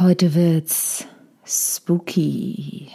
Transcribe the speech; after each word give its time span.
Heute 0.00 0.34
wird's 0.34 1.06
spooky. 1.44 2.88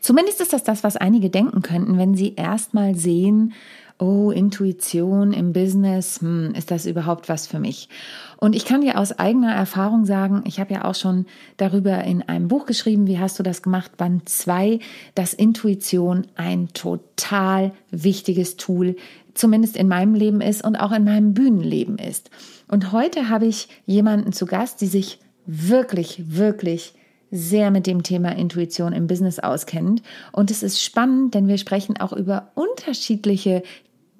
Zumindest 0.00 0.40
ist 0.40 0.54
das 0.54 0.64
das, 0.64 0.82
was 0.82 0.96
einige 0.96 1.28
denken 1.28 1.60
könnten, 1.60 1.98
wenn 1.98 2.14
sie 2.14 2.36
erstmal 2.36 2.94
sehen, 2.94 3.52
oh, 3.98 4.30
Intuition 4.30 5.34
im 5.34 5.52
Business, 5.52 6.22
hm, 6.22 6.54
ist 6.54 6.70
das 6.70 6.86
überhaupt 6.86 7.28
was 7.28 7.46
für 7.46 7.58
mich? 7.58 7.90
Und 8.38 8.56
ich 8.56 8.64
kann 8.64 8.80
dir 8.80 8.98
aus 8.98 9.18
eigener 9.18 9.54
Erfahrung 9.54 10.06
sagen, 10.06 10.42
ich 10.46 10.58
habe 10.58 10.72
ja 10.72 10.84
auch 10.86 10.94
schon 10.94 11.26
darüber 11.58 12.02
in 12.04 12.22
einem 12.22 12.48
Buch 12.48 12.64
geschrieben, 12.64 13.06
wie 13.06 13.18
hast 13.18 13.38
du 13.38 13.42
das 13.42 13.60
gemacht, 13.60 13.98
Band 13.98 14.26
2, 14.26 14.78
dass 15.14 15.34
Intuition 15.34 16.28
ein 16.34 16.68
total 16.68 17.72
wichtiges 17.90 18.56
Tool, 18.56 18.96
zumindest 19.34 19.76
in 19.76 19.86
meinem 19.86 20.14
Leben 20.14 20.40
ist 20.40 20.64
und 20.64 20.76
auch 20.76 20.92
in 20.92 21.04
meinem 21.04 21.34
Bühnenleben 21.34 21.98
ist. 21.98 22.30
Und 22.68 22.92
heute 22.92 23.28
habe 23.28 23.44
ich 23.44 23.68
jemanden 23.84 24.32
zu 24.32 24.46
Gast, 24.46 24.80
die 24.80 24.86
sich 24.86 25.18
wirklich, 25.48 26.22
wirklich 26.36 26.94
sehr 27.30 27.70
mit 27.70 27.86
dem 27.86 28.02
Thema 28.02 28.36
Intuition 28.36 28.92
im 28.92 29.06
Business 29.06 29.38
auskennt. 29.38 30.02
Und 30.32 30.50
es 30.50 30.62
ist 30.62 30.82
spannend, 30.82 31.34
denn 31.34 31.48
wir 31.48 31.58
sprechen 31.58 31.96
auch 31.96 32.12
über 32.12 32.52
unterschiedliche, 32.54 33.62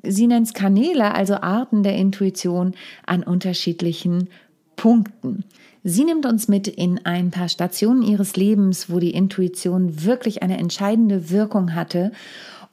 sie 0.03 0.27
nennt 0.27 0.47
es 0.49 0.55
Kanäle, 0.55 1.15
also 1.15 1.35
Arten 1.35 1.83
der 1.83 1.97
Intuition 1.97 2.75
an 3.07 3.23
unterschiedlichen 3.23 4.29
Punkten. 4.77 5.45
Sie 5.85 6.05
nimmt 6.05 6.27
uns 6.27 6.49
mit 6.49 6.67
in 6.67 7.05
ein 7.05 7.31
paar 7.31 7.49
Stationen 7.49 8.03
ihres 8.03 8.37
Lebens, 8.37 8.91
wo 8.91 8.99
die 8.99 9.13
Intuition 9.13 10.05
wirklich 10.05 10.43
eine 10.43 10.59
entscheidende 10.59 11.31
Wirkung 11.31 11.75
hatte 11.75 12.13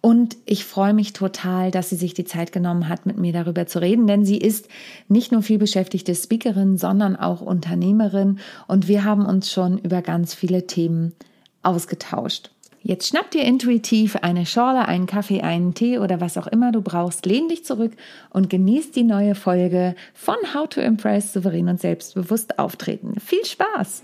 und 0.05 0.38
ich 0.45 0.66
freue 0.66 0.94
mich 0.94 1.14
total, 1.14 1.72
dass 1.72 1.90
sie 1.90 1.95
sich 1.95 2.13
die 2.13 2.26
Zeit 2.26 2.52
genommen 2.52 2.90
hat, 2.90 3.08
mit 3.08 3.18
mir 3.18 3.34
darüber 3.34 3.66
zu 3.66 3.82
reden, 3.82 4.05
denn 4.05 4.23
sie 4.23 4.38
ist 4.38 4.68
nicht 5.08 5.32
nur 5.32 5.41
viel 5.41 5.58
beschäftigte 5.58 6.13
Speakerin, 6.13 6.77
sondern 6.77 7.16
auch 7.16 7.41
Unternehmerin 7.41 8.38
und 8.68 8.88
wir 8.88 9.04
haben 9.04 9.26
uns 9.26 9.52
schon 9.52 9.80
über 9.80 10.04
ganz 10.04 10.36
viele 10.36 10.68
Themen 10.68 11.13
ausgetauscht. 11.63 12.52
Jetzt 12.84 13.07
schnapp 13.07 13.32
dir 13.32 13.46
intuitiv 13.46 14.18
eine 14.18 14.46
Schorle, 14.46 14.88
einen 14.88 15.07
Kaffee, 15.07 15.41
einen 15.41 15.74
Tee 15.74 15.98
oder 15.98 16.22
was 16.22 16.38
auch 16.38 16.46
immer 16.46 16.72
du 16.72 16.84
brauchst, 16.84 17.26
lehn 17.26 17.48
dich 17.48 17.66
zurück 17.66 17.94
und 18.29 18.48
genieß 18.51 18.91
die 18.91 19.01
neue 19.01 19.34
Folge 19.34 19.96
von 20.13 20.35
How 20.54 20.70
to 20.70 20.82
Impress 20.82 21.34
souverän 21.34 21.68
und 21.68 21.82
selbstbewusst 21.82 22.60
auftreten. 22.60 23.20
Viel 23.20 23.44
Spaß! 23.44 24.04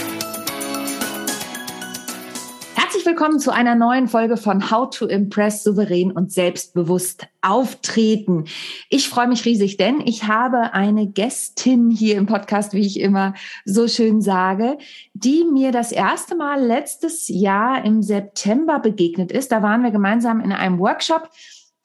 Willkommen 3.11 3.39
zu 3.39 3.51
einer 3.51 3.75
neuen 3.75 4.07
Folge 4.07 4.37
von 4.37 4.71
How 4.71 4.89
to 4.89 5.05
Impress 5.05 5.65
souverän 5.65 6.13
und 6.13 6.31
selbstbewusst 6.31 7.27
auftreten. 7.41 8.45
Ich 8.89 9.09
freue 9.09 9.27
mich 9.27 9.43
riesig, 9.43 9.75
denn 9.75 9.99
ich 9.99 10.29
habe 10.29 10.73
eine 10.73 11.07
Gästin 11.07 11.89
hier 11.89 12.15
im 12.15 12.25
Podcast, 12.25 12.71
wie 12.71 12.87
ich 12.87 13.01
immer 13.01 13.33
so 13.65 13.89
schön 13.89 14.21
sage, 14.21 14.77
die 15.13 15.43
mir 15.43 15.73
das 15.73 15.91
erste 15.91 16.37
Mal 16.37 16.63
letztes 16.63 17.27
Jahr 17.27 17.83
im 17.83 18.01
September 18.01 18.79
begegnet 18.79 19.29
ist. 19.29 19.51
Da 19.51 19.61
waren 19.61 19.83
wir 19.83 19.91
gemeinsam 19.91 20.39
in 20.39 20.53
einem 20.53 20.79
Workshop 20.79 21.29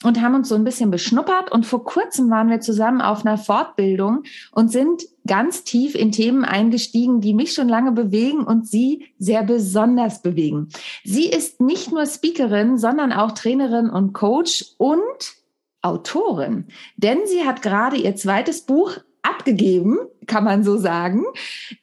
und 0.04 0.20
haben 0.20 0.34
uns 0.34 0.48
so 0.48 0.54
ein 0.54 0.64
bisschen 0.64 0.90
beschnuppert. 0.90 1.50
Und 1.50 1.64
vor 1.64 1.84
kurzem 1.84 2.30
waren 2.30 2.50
wir 2.50 2.60
zusammen 2.60 3.00
auf 3.00 3.24
einer 3.24 3.38
Fortbildung 3.38 4.24
und 4.52 4.70
sind 4.70 5.04
ganz 5.26 5.64
tief 5.64 5.94
in 5.94 6.12
Themen 6.12 6.44
eingestiegen, 6.44 7.20
die 7.20 7.34
mich 7.34 7.54
schon 7.54 7.68
lange 7.68 7.92
bewegen 7.92 8.44
und 8.44 8.68
sie 8.68 9.06
sehr 9.18 9.42
besonders 9.42 10.22
bewegen. 10.22 10.68
Sie 11.04 11.26
ist 11.26 11.60
nicht 11.60 11.90
nur 11.90 12.06
Speakerin, 12.06 12.78
sondern 12.78 13.12
auch 13.12 13.32
Trainerin 13.32 13.88
und 13.88 14.12
Coach 14.12 14.64
und 14.78 15.34
Autorin. 15.82 16.66
Denn 16.96 17.18
sie 17.26 17.44
hat 17.44 17.62
gerade 17.62 17.96
ihr 17.96 18.16
zweites 18.16 18.62
Buch 18.62 18.98
abgegeben, 19.22 19.98
kann 20.26 20.44
man 20.44 20.62
so 20.62 20.76
sagen. 20.76 21.24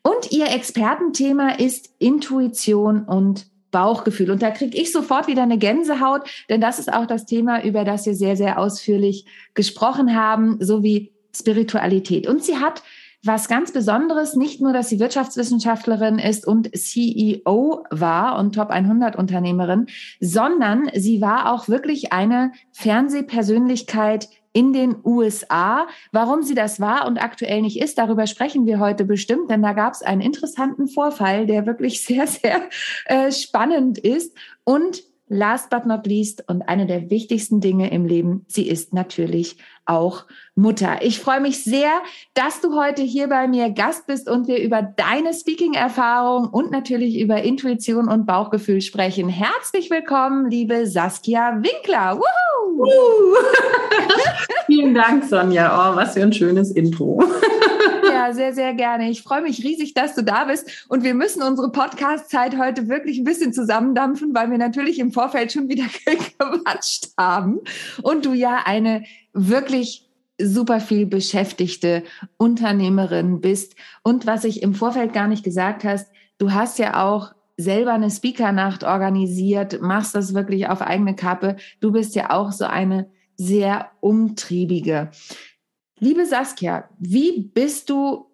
Und 0.04 0.32
ihr 0.32 0.52
Expertenthema 0.52 1.52
ist 1.56 1.94
Intuition 2.00 3.04
und 3.04 3.48
Bauchgefühl. 3.74 4.32
Und 4.32 4.42
da 4.42 4.52
kriege 4.52 4.78
ich 4.78 4.94
sofort 4.94 5.28
wieder 5.28 5.44
eine 5.44 5.58
Gänsehaut, 5.58 6.22
denn 6.50 6.62
das 6.62 6.80
ist 6.80 6.94
auch 6.94 7.06
das 7.06 7.26
Thema, 7.26 7.62
über 7.66 7.84
das 7.84 8.06
wir 8.06 8.16
sehr, 8.16 8.38
sehr 8.38 8.58
ausführlich 8.58 9.26
gesprochen 9.54 10.16
haben, 10.16 10.58
sowie 10.62 11.12
Spiritualität. 11.36 12.28
Und 12.28 12.42
sie 12.42 12.58
hat 12.58 12.84
was 13.26 13.48
ganz 13.48 13.72
Besonderes, 13.72 14.36
nicht 14.36 14.62
nur, 14.62 14.74
dass 14.74 14.90
sie 14.90 15.00
Wirtschaftswissenschaftlerin 15.00 16.20
ist 16.20 16.46
und 16.46 16.76
CEO 16.76 17.86
war 17.90 18.38
und 18.38 18.54
Top 18.56 18.70
100 18.70 19.16
Unternehmerin, 19.16 19.88
sondern 20.20 20.90
sie 20.94 21.22
war 21.22 21.54
auch 21.54 21.70
wirklich 21.70 22.12
eine 22.12 22.52
Fernsehpersönlichkeit 22.74 24.28
in 24.54 24.72
den 24.72 24.96
USA. 25.04 25.88
Warum 26.12 26.44
sie 26.44 26.56
das 26.56 26.80
war 26.80 27.08
und 27.08 27.18
aktuell 27.18 27.62
nicht 27.62 27.82
ist, 27.82 27.98
darüber 27.98 28.28
sprechen 28.28 28.66
wir 28.66 28.80
heute 28.80 29.04
bestimmt, 29.04 29.52
denn 29.52 29.62
da 29.62 29.74
gab 29.74 29.94
es 29.94 30.02
einen 30.02 30.22
interessanten 30.22 30.88
Vorfall, 30.88 31.46
der 31.46 31.66
wirklich 31.66 32.06
sehr, 32.06 32.28
sehr 32.28 32.62
äh, 33.06 33.32
spannend 33.32 33.98
ist. 33.98 34.38
Und 34.64 35.04
last 35.28 35.70
but 35.70 35.86
not 35.86 36.06
least 36.06 36.48
und 36.48 36.62
eine 36.64 36.86
der 36.86 37.10
wichtigsten 37.10 37.60
Dinge 37.60 37.92
im 37.92 38.06
Leben, 38.06 38.46
sie 38.48 38.68
ist 38.68 38.94
natürlich 38.94 39.58
auch 39.86 40.26
Mutter. 40.56 41.02
Ich 41.02 41.20
freue 41.20 41.42
mich 41.42 41.64
sehr, 41.64 41.92
dass 42.34 42.62
du 42.62 42.76
heute 42.76 43.02
hier 43.02 43.28
bei 43.28 43.48
mir 43.48 43.72
Gast 43.72 44.06
bist 44.06 44.30
und 44.30 44.48
wir 44.48 44.62
über 44.62 44.82
deine 44.82 45.34
Speaking-Erfahrung 45.34 46.48
und 46.50 46.72
natürlich 46.72 47.20
über 47.20 47.42
Intuition 47.42 48.08
und 48.08 48.26
Bauchgefühl 48.26 48.82
sprechen. 48.82 49.28
Herzlich 49.28 49.90
willkommen, 49.90 50.50
liebe 50.50 50.86
Saskia 50.88 51.62
Winkler. 51.62 52.18
Woohoo! 52.18 52.53
Vielen 54.66 54.94
Dank, 54.94 55.24
Sonja. 55.26 55.92
Oh, 55.92 55.96
was 55.96 56.14
für 56.14 56.22
ein 56.22 56.34
schönes 56.34 56.72
Intro. 56.72 57.24
Ja, 58.04 58.34
sehr, 58.34 58.54
sehr 58.54 58.74
gerne. 58.74 59.10
Ich 59.10 59.24
freue 59.24 59.42
mich 59.42 59.64
riesig, 59.64 59.94
dass 59.94 60.14
du 60.14 60.24
da 60.24 60.46
bist. 60.46 60.86
Und 60.88 61.04
wir 61.04 61.14
müssen 61.14 61.42
unsere 61.42 61.72
Podcast-Zeit 61.72 62.58
heute 62.58 62.88
wirklich 62.88 63.18
ein 63.18 63.24
bisschen 63.24 63.54
zusammendampfen, 63.54 64.36
weil 64.36 64.52
wir 64.52 64.58
natürlich 64.58 65.00
im 65.00 65.12
Vorfeld 65.12 65.52
schon 65.52 65.68
wieder 65.68 65.86
gequatscht 66.06 67.10
haben. 67.18 67.60
Und 68.02 68.26
du 68.26 68.34
ja 68.34 68.62
eine 68.66 69.04
wirklich 69.34 70.08
super 70.40 70.80
viel 70.80 71.06
beschäftigte 71.06 72.04
Unternehmerin 72.38 73.42
bist. 73.42 73.76
Und 74.04 74.26
was 74.28 74.44
ich 74.44 74.62
im 74.62 74.74
Vorfeld 74.76 75.14
gar 75.14 75.28
nicht 75.28 75.44
gesagt 75.44 75.84
hast, 75.84 76.10
du 76.38 76.54
hast 76.54 76.80
ja 76.80 77.04
auch 77.04 77.34
selber 77.58 77.94
eine 77.94 78.10
Speakernacht 78.10 78.84
organisiert, 78.84 79.82
machst 79.82 80.16
das 80.16 80.34
wirklich 80.34 80.68
auf 80.68 80.82
eigene 80.82 81.16
Kappe. 81.16 81.58
Du 81.80 81.92
bist 81.92 82.16
ja 82.16 82.32
auch 82.32 82.52
so 82.52 82.66
eine 82.66 83.08
sehr 83.36 83.92
umtriebige. 84.02 85.12
Liebe 86.00 86.26
Saskia, 86.26 86.90
wie 87.00 87.42
bist 87.54 87.90
du 87.90 88.26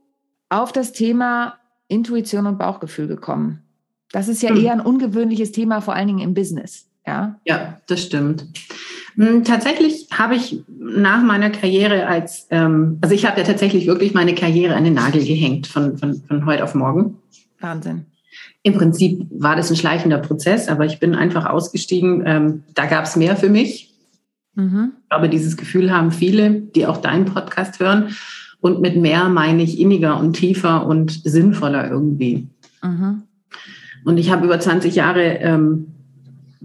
auf 0.50 0.72
das 0.72 0.94
Thema 0.94 1.58
Intuition 1.88 2.48
und 2.48 2.58
Bauchgefühl 2.58 3.08
gekommen? 3.08 3.64
Das 4.12 4.28
ist 4.28 4.42
ja 4.42 4.50
hm. 4.50 4.64
eher 4.64 4.74
ein 4.74 4.82
ungewöhnliches 4.82 5.52
Thema, 5.52 5.82
vor 5.82 5.94
allen 5.94 6.08
Dingen 6.08 6.20
im 6.20 6.34
Business. 6.34 6.88
Ja, 7.06 7.40
ja 7.46 7.80
das 7.88 8.04
stimmt. 8.04 8.46
Hm, 9.16 9.44
tatsächlich 9.44 10.08
habe 10.12 10.36
ich 10.36 10.64
nach 10.68 11.22
meiner 11.22 11.50
Karriere 11.50 12.08
als, 12.08 12.48
ähm, 12.50 12.98
also 13.02 13.14
ich 13.14 13.26
habe 13.26 13.40
ja 13.40 13.46
tatsächlich 13.46 13.86
wirklich 13.88 14.14
meine 14.14 14.34
Karriere 14.34 14.76
an 14.76 14.84
den 14.84 14.94
Nagel 14.94 15.24
gehängt 15.24 15.68
von, 15.68 15.98
von, 15.98 16.24
von 16.28 16.46
heute 16.46 16.64
auf 16.64 16.74
morgen. 16.74 17.18
Wahnsinn. 17.60 18.06
Im 18.64 18.74
Prinzip 18.74 19.26
war 19.32 19.56
das 19.56 19.70
ein 19.70 19.78
schleichender 19.78 20.18
Prozess, 20.18 20.68
aber 20.68 20.86
ich 20.86 21.00
bin 21.00 21.16
einfach 21.16 21.46
ausgestiegen. 21.46 22.24
Ähm, 22.26 22.64
da 22.74 22.86
gab 22.86 23.06
es 23.06 23.16
mehr 23.16 23.38
für 23.38 23.50
mich. 23.50 23.94
Mhm. 24.56 24.92
Glaube, 25.10 25.30
dieses 25.30 25.56
Gefühl 25.56 25.92
haben 25.92 26.12
viele, 26.12 26.52
die 26.52 26.86
auch 26.86 26.98
deinen 26.98 27.26
Podcast 27.26 27.80
hören. 27.80 28.16
Und 28.62 28.82
mit 28.82 28.98
mehr 28.98 29.30
meine 29.30 29.64
ich 29.64 29.80
inniger 29.80 30.20
und 30.20 30.34
tiefer 30.34 30.86
und 30.86 31.12
sinnvoller 31.24 31.90
irgendwie. 31.90 32.48
Mhm. 32.84 33.24
Und 34.04 34.18
ich 34.18 34.32
habe 34.32 34.46
über 34.46 34.60
20 34.60 34.96
Jahre 34.96 35.24
ähm, 35.40 35.88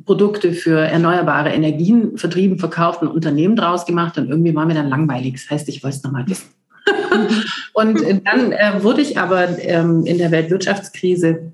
Produkte 0.05 0.53
für 0.53 0.81
erneuerbare 0.81 1.51
Energien 1.51 2.19
vertrieben, 2.19 2.59
verkauft, 2.59 3.03
ein 3.03 3.09
Unternehmen 3.09 3.57
draus 3.57 3.87
gemacht 3.87 4.19
und 4.19 4.29
irgendwie 4.29 4.55
war 4.55 4.67
mir 4.67 4.75
dann 4.75 4.89
langweilig. 4.89 5.35
Das 5.35 5.51
heißt, 5.51 5.69
ich 5.69 5.83
wollte 5.85 5.99
es 5.99 6.03
nochmal 6.03 6.27
wissen. 6.27 6.49
und 7.73 8.01
dann 8.25 8.53
äh, 8.53 8.83
wurde 8.83 9.01
ich 9.01 9.19
aber 9.19 9.59
ähm, 9.61 10.05
in 10.05 10.19
der 10.19 10.31
Weltwirtschaftskrise 10.31 11.53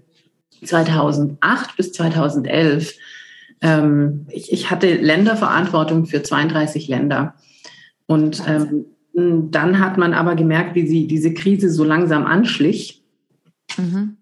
2008 0.63 1.77
bis 1.77 1.93
2011 1.93 2.95
ähm, 3.63 4.27
ich, 4.31 4.53
ich, 4.53 4.71
hatte 4.71 4.95
Länderverantwortung 4.95 6.07
für 6.07 6.23
32 6.23 6.89
Länder. 6.89 7.35
Und 8.07 8.43
ähm, 8.47 8.87
dann 9.13 9.79
hat 9.79 9.99
man 9.99 10.15
aber 10.15 10.35
gemerkt, 10.35 10.75
wie 10.75 10.87
sie 10.87 11.07
diese 11.07 11.35
Krise 11.35 11.71
so 11.71 11.85
langsam 11.85 12.27
anschlich. 12.27 13.03
Mhm. 13.77 14.17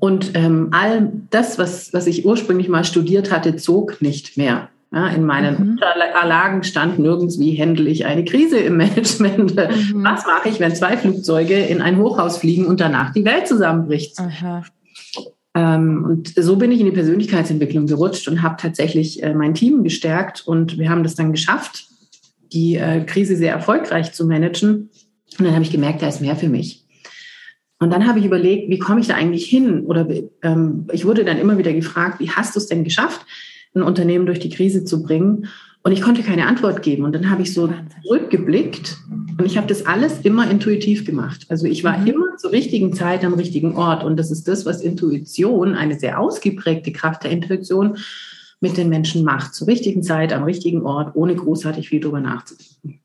Und 0.00 0.32
ähm, 0.34 0.68
all 0.72 1.12
das, 1.30 1.58
was, 1.58 1.92
was 1.92 2.06
ich 2.06 2.24
ursprünglich 2.24 2.68
mal 2.68 2.84
studiert 2.84 3.30
hatte, 3.30 3.56
zog 3.56 4.00
nicht 4.00 4.36
mehr. 4.36 4.68
Ja, 4.90 5.08
in 5.08 5.26
meinen 5.26 5.62
mhm. 5.62 5.70
Unterlagen 5.72 6.62
stand 6.62 6.98
nirgends, 6.98 7.38
wie 7.38 7.60
handle 7.60 7.90
ich 7.90 8.06
eine 8.06 8.24
Krise 8.24 8.56
im 8.58 8.78
Management. 8.78 9.54
Mhm. 9.54 10.02
Was 10.02 10.24
mache 10.24 10.48
ich, 10.48 10.60
wenn 10.60 10.74
zwei 10.74 10.96
Flugzeuge 10.96 11.58
in 11.58 11.82
ein 11.82 11.98
Hochhaus 11.98 12.38
fliegen 12.38 12.64
und 12.64 12.80
danach 12.80 13.12
die 13.12 13.26
Welt 13.26 13.46
zusammenbricht? 13.46 14.18
Ähm, 14.18 14.62
und 16.04 16.32
so 16.36 16.56
bin 16.56 16.70
ich 16.70 16.80
in 16.80 16.86
die 16.86 16.92
Persönlichkeitsentwicklung 16.92 17.86
gerutscht 17.86 18.28
und 18.28 18.42
habe 18.42 18.56
tatsächlich 18.60 19.22
äh, 19.22 19.34
mein 19.34 19.54
Team 19.54 19.82
gestärkt 19.82 20.46
und 20.46 20.78
wir 20.78 20.88
haben 20.90 21.02
das 21.02 21.14
dann 21.14 21.32
geschafft, 21.32 21.88
die 22.52 22.76
äh, 22.76 23.04
Krise 23.04 23.36
sehr 23.36 23.52
erfolgreich 23.52 24.12
zu 24.12 24.26
managen. 24.26 24.90
Und 25.38 25.44
dann 25.44 25.54
habe 25.54 25.64
ich 25.64 25.72
gemerkt, 25.72 26.02
da 26.02 26.08
ist 26.08 26.20
mehr 26.20 26.36
für 26.36 26.48
mich. 26.48 26.84
Und 27.80 27.90
dann 27.90 28.06
habe 28.06 28.18
ich 28.18 28.24
überlegt, 28.24 28.70
wie 28.70 28.78
komme 28.78 29.00
ich 29.00 29.06
da 29.06 29.14
eigentlich 29.14 29.46
hin? 29.46 29.84
Oder 29.86 30.06
ähm, 30.42 30.86
ich 30.92 31.04
wurde 31.04 31.24
dann 31.24 31.38
immer 31.38 31.58
wieder 31.58 31.72
gefragt, 31.72 32.18
wie 32.18 32.30
hast 32.30 32.56
du 32.56 32.58
es 32.58 32.66
denn 32.66 32.84
geschafft, 32.84 33.24
ein 33.74 33.82
Unternehmen 33.82 34.26
durch 34.26 34.40
die 34.40 34.50
Krise 34.50 34.84
zu 34.84 35.02
bringen? 35.02 35.46
Und 35.82 35.92
ich 35.92 36.02
konnte 36.02 36.22
keine 36.22 36.46
Antwort 36.46 36.82
geben. 36.82 37.04
Und 37.04 37.14
dann 37.14 37.30
habe 37.30 37.42
ich 37.42 37.54
so 37.54 37.72
zurückgeblickt 38.02 38.98
und 39.38 39.46
ich 39.46 39.56
habe 39.56 39.66
das 39.66 39.86
alles 39.86 40.20
immer 40.22 40.50
intuitiv 40.50 41.04
gemacht. 41.04 41.46
Also 41.48 41.66
ich 41.66 41.84
war 41.84 41.98
mhm. 41.98 42.06
immer 42.08 42.36
zur 42.36 42.52
richtigen 42.52 42.92
Zeit 42.92 43.24
am 43.24 43.34
richtigen 43.34 43.76
Ort. 43.76 44.04
Und 44.04 44.16
das 44.16 44.30
ist 44.30 44.48
das, 44.48 44.66
was 44.66 44.82
Intuition, 44.82 45.74
eine 45.74 45.98
sehr 45.98 46.20
ausgeprägte 46.20 46.92
Kraft 46.92 47.24
der 47.24 47.30
Intuition, 47.30 47.96
mit 48.60 48.76
den 48.76 48.88
Menschen 48.88 49.24
macht. 49.24 49.54
Zur 49.54 49.68
richtigen 49.68 50.02
Zeit, 50.02 50.32
am 50.32 50.42
richtigen 50.42 50.82
Ort, 50.82 51.14
ohne 51.14 51.36
großartig 51.36 51.88
viel 51.88 52.00
darüber 52.00 52.20
nachzudenken. 52.20 53.00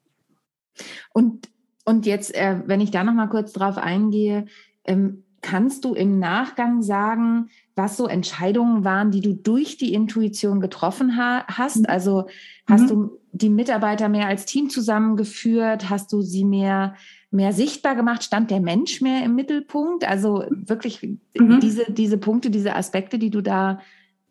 Und 1.13 1.47
und 1.85 2.05
jetzt, 2.05 2.33
äh, 2.33 2.61
wenn 2.65 2.81
ich 2.81 2.91
da 2.91 3.03
noch 3.03 3.13
mal 3.13 3.27
kurz 3.27 3.53
drauf 3.53 3.77
eingehe, 3.77 4.45
ähm, 4.85 5.23
kannst 5.41 5.83
du 5.83 5.93
im 5.93 6.19
Nachgang 6.19 6.81
sagen, 6.81 7.49
was 7.75 7.97
so 7.97 8.07
Entscheidungen 8.07 8.83
waren, 8.83 9.11
die 9.11 9.21
du 9.21 9.33
durch 9.33 9.77
die 9.77 9.93
Intuition 9.93 10.59
getroffen 10.59 11.17
ha 11.17 11.45
hast? 11.47 11.79
Mhm. 11.79 11.85
Also 11.87 12.27
hast 12.67 12.83
mhm. 12.83 12.87
du 12.87 13.19
die 13.31 13.49
Mitarbeiter 13.49 14.09
mehr 14.09 14.27
als 14.27 14.45
Team 14.45 14.69
zusammengeführt? 14.69 15.89
Hast 15.89 16.13
du 16.13 16.21
sie 16.21 16.45
mehr 16.45 16.95
mehr 17.31 17.51
sichtbar 17.51 17.95
gemacht? 17.95 18.23
Stand 18.23 18.51
der 18.51 18.59
Mensch 18.59 19.01
mehr 19.01 19.23
im 19.23 19.35
Mittelpunkt? 19.35 20.07
Also 20.07 20.45
wirklich 20.49 21.01
mhm. 21.37 21.59
diese 21.59 21.91
diese 21.91 22.17
Punkte, 22.17 22.49
diese 22.49 22.75
Aspekte, 22.75 23.17
die 23.17 23.31
du 23.31 23.41
da 23.41 23.79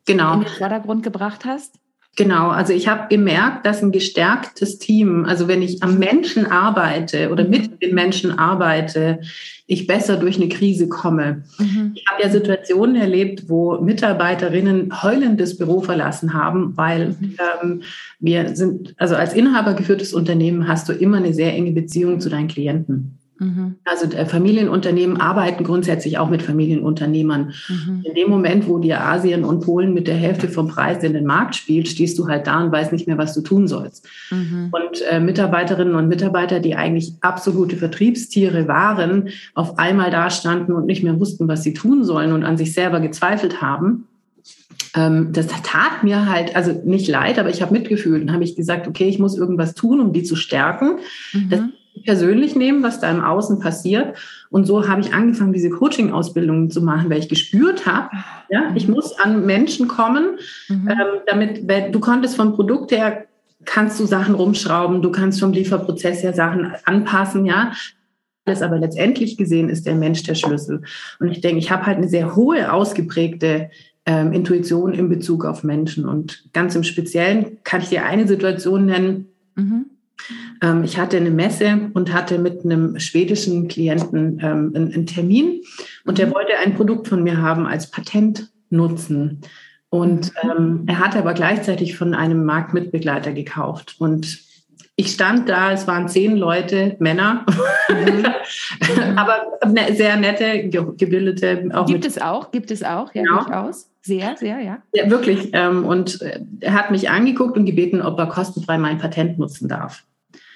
genau. 0.05 0.33
in 0.35 0.41
den 0.41 0.49
Vordergrund 0.49 1.03
gebracht 1.03 1.45
hast? 1.45 1.79
Genau, 2.15 2.49
also 2.49 2.73
ich 2.73 2.87
habe 2.87 3.07
gemerkt, 3.09 3.65
dass 3.65 3.81
ein 3.81 3.91
gestärktes 3.91 4.77
Team, 4.77 5.25
also 5.25 5.47
wenn 5.47 5.63
ich 5.63 5.81
am 5.81 5.97
Menschen 5.97 6.45
arbeite 6.45 7.31
oder 7.31 7.43
mit 7.43 7.81
den 7.81 7.95
Menschen 7.95 8.37
arbeite, 8.37 9.19
ich 9.65 9.87
besser 9.87 10.17
durch 10.17 10.35
eine 10.35 10.47
Krise 10.47 10.87
komme. 10.87 11.43
Mhm. 11.57 11.93
Ich 11.95 12.05
habe 12.07 12.21
ja 12.21 12.29
Situationen 12.29 12.97
erlebt, 12.97 13.49
wo 13.49 13.79
Mitarbeiterinnen 13.79 15.01
heulend 15.01 15.41
das 15.41 15.57
Büro 15.57 15.81
verlassen 15.81 16.33
haben, 16.33 16.77
weil 16.77 17.09
mhm. 17.09 17.37
ähm, 17.63 17.81
wir 18.19 18.55
sind, 18.55 18.93
also 18.97 19.15
als 19.15 19.33
Inhaber 19.33 19.73
geführtes 19.73 20.13
Unternehmen 20.13 20.67
hast 20.67 20.89
du 20.89 20.93
immer 20.93 21.17
eine 21.17 21.33
sehr 21.33 21.53
enge 21.53 21.71
Beziehung 21.71 22.19
zu 22.19 22.29
deinen 22.29 22.47
Klienten. 22.47 23.17
Mhm. 23.43 23.75
Also 23.83 24.05
äh, 24.15 24.25
Familienunternehmen 24.25 25.19
arbeiten 25.19 25.63
grundsätzlich 25.63 26.17
auch 26.17 26.29
mit 26.29 26.41
Familienunternehmern. 26.41 27.53
Mhm. 27.67 28.01
In 28.03 28.13
dem 28.13 28.29
Moment, 28.29 28.67
wo 28.67 28.79
dir 28.79 29.01
Asien 29.01 29.43
und 29.43 29.61
Polen 29.61 29.93
mit 29.93 30.07
der 30.07 30.15
Hälfte 30.15 30.47
vom 30.47 30.67
Preis 30.67 31.03
in 31.03 31.13
den 31.13 31.25
Markt 31.25 31.55
spielt, 31.55 31.87
stehst 31.87 32.17
du 32.17 32.27
halt 32.27 32.47
da 32.47 32.63
und 32.63 32.71
weißt 32.71 32.93
nicht 32.93 33.07
mehr, 33.07 33.17
was 33.17 33.33
du 33.33 33.41
tun 33.41 33.67
sollst. 33.67 34.07
Mhm. 34.31 34.69
Und 34.71 35.01
äh, 35.09 35.19
Mitarbeiterinnen 35.19 35.95
und 35.95 36.07
Mitarbeiter, 36.07 36.59
die 36.59 36.75
eigentlich 36.75 37.13
absolute 37.21 37.75
Vertriebstiere 37.75 38.67
waren, 38.67 39.29
auf 39.53 39.77
einmal 39.77 40.11
da 40.11 40.29
standen 40.29 40.73
und 40.73 40.85
nicht 40.85 41.03
mehr 41.03 41.19
wussten, 41.19 41.47
was 41.47 41.63
sie 41.63 41.73
tun 41.73 42.03
sollen 42.03 42.31
und 42.31 42.43
an 42.43 42.57
sich 42.57 42.73
selber 42.73 42.99
gezweifelt 42.99 43.61
haben, 43.61 44.07
ähm, 44.95 45.29
das 45.33 45.47
tat 45.47 46.03
mir 46.03 46.27
halt, 46.27 46.55
also 46.55 46.71
nicht 46.85 47.07
leid, 47.07 47.39
aber 47.39 47.49
ich 47.49 47.61
habe 47.61 47.73
mitgefühlt 47.73 48.21
und 48.21 48.31
habe 48.31 48.43
ich 48.43 48.55
gesagt, 48.55 48.87
okay, 48.87 49.07
ich 49.07 49.19
muss 49.19 49.37
irgendwas 49.37 49.73
tun, 49.73 49.99
um 49.99 50.13
die 50.13 50.23
zu 50.23 50.35
stärken. 50.35 50.99
Mhm. 51.33 51.49
Das 51.49 51.61
persönlich 52.05 52.55
nehmen, 52.55 52.83
was 52.83 52.99
da 52.99 53.09
im 53.09 53.23
Außen 53.23 53.59
passiert. 53.59 54.17
Und 54.49 54.65
so 54.65 54.87
habe 54.87 55.01
ich 55.01 55.13
angefangen, 55.13 55.53
diese 55.53 55.69
Coaching-Ausbildungen 55.69 56.69
zu 56.69 56.81
machen, 56.81 57.09
weil 57.09 57.19
ich 57.19 57.29
gespürt 57.29 57.85
habe, 57.85 58.09
ja, 58.49 58.71
ich 58.75 58.87
muss 58.87 59.17
an 59.19 59.45
Menschen 59.45 59.87
kommen, 59.87 60.37
mhm. 60.67 60.89
ähm, 60.89 61.07
damit, 61.27 61.67
weil 61.67 61.91
du 61.91 61.99
konntest 61.99 62.35
vom 62.35 62.53
Produkt 62.53 62.91
her, 62.91 63.25
kannst 63.65 63.99
du 63.99 64.05
Sachen 64.05 64.35
rumschrauben, 64.35 65.01
du 65.01 65.11
kannst 65.11 65.39
vom 65.39 65.53
Lieferprozess 65.53 66.23
her 66.23 66.33
Sachen 66.33 66.73
anpassen, 66.85 67.45
ja. 67.45 67.71
Alles 68.45 68.61
aber 68.61 68.77
letztendlich 68.77 69.37
gesehen 69.37 69.69
ist 69.69 69.85
der 69.85 69.95
Mensch 69.95 70.23
der 70.23 70.35
Schlüssel. 70.35 70.81
Und 71.19 71.29
ich 71.31 71.39
denke, 71.39 71.59
ich 71.59 71.71
habe 71.71 71.85
halt 71.85 71.97
eine 71.97 72.09
sehr 72.09 72.35
hohe, 72.35 72.73
ausgeprägte 72.73 73.69
ähm, 74.05 74.33
Intuition 74.33 74.93
in 74.93 75.07
Bezug 75.07 75.45
auf 75.45 75.63
Menschen. 75.63 76.05
Und 76.05 76.43
ganz 76.51 76.75
im 76.75 76.83
Speziellen 76.83 77.59
kann 77.63 77.79
ich 77.79 77.87
dir 77.87 78.03
eine 78.03 78.27
Situation 78.27 78.85
nennen, 78.85 79.29
mhm 79.55 79.85
ich 80.83 80.97
hatte 80.97 81.17
eine 81.17 81.31
Messe 81.31 81.91
und 81.93 82.13
hatte 82.13 82.39
mit 82.39 82.63
einem 82.63 82.99
schwedischen 82.99 83.67
Klienten 83.67 84.39
ähm, 84.41 84.71
einen, 84.75 85.05
Termin 85.05 85.61
und 86.05 86.17
der 86.17 86.27
mhm. 86.27 86.33
wollte 86.33 86.57
ein 86.57 86.75
Produkt 86.75 87.07
von 87.07 87.23
mir 87.23 87.41
haben 87.41 87.65
als 87.65 87.91
Patent 87.91 88.49
nutzen. 88.69 89.41
Und 89.89 90.31
mhm. 90.43 90.51
ähm, 90.57 90.83
er 90.87 90.99
hatte 90.99 91.19
aber 91.19 91.33
gleichzeitig 91.33 91.95
von 91.95 92.13
einem 92.13 92.45
Marktmitbegleiter 92.45 93.31
gekauft. 93.31 93.95
Und 93.99 94.39
ich 94.95 95.11
stand 95.11 95.49
da, 95.49 95.71
es 95.71 95.87
waren 95.87 96.07
zehn 96.07 96.35
Leute, 96.35 96.95
Männer, 96.99 97.45
mhm. 97.89 98.25
aber 99.17 99.45
ne, 99.67 99.93
sehr 99.95 100.17
nette, 100.17 100.69
gebildete. 100.69 101.69
Auch 101.73 101.85
gibt 101.85 102.05
es 102.05 102.21
auch, 102.21 102.51
gibt 102.51 102.71
es 102.71 102.83
auch, 102.83 103.13
ja, 103.13 103.23
genau. 103.23 103.43
durchaus. 103.43 103.89
Sehr, 104.01 104.35
sehr, 104.35 104.59
ja. 104.59 104.83
Ja, 104.93 105.09
wirklich. 105.09 105.49
Ähm, 105.53 105.85
und 105.85 106.21
äh, 106.21 106.41
er 106.59 106.73
hat 106.73 106.91
mich 106.91 107.09
angeguckt 107.09 107.57
und 107.57 107.65
gebeten, 107.65 108.01
ob 108.01 108.19
er 108.19 108.27
kostenfrei 108.27 108.77
mein 108.77 108.97
Patent 108.97 109.39
nutzen 109.39 109.69
darf. 109.69 110.03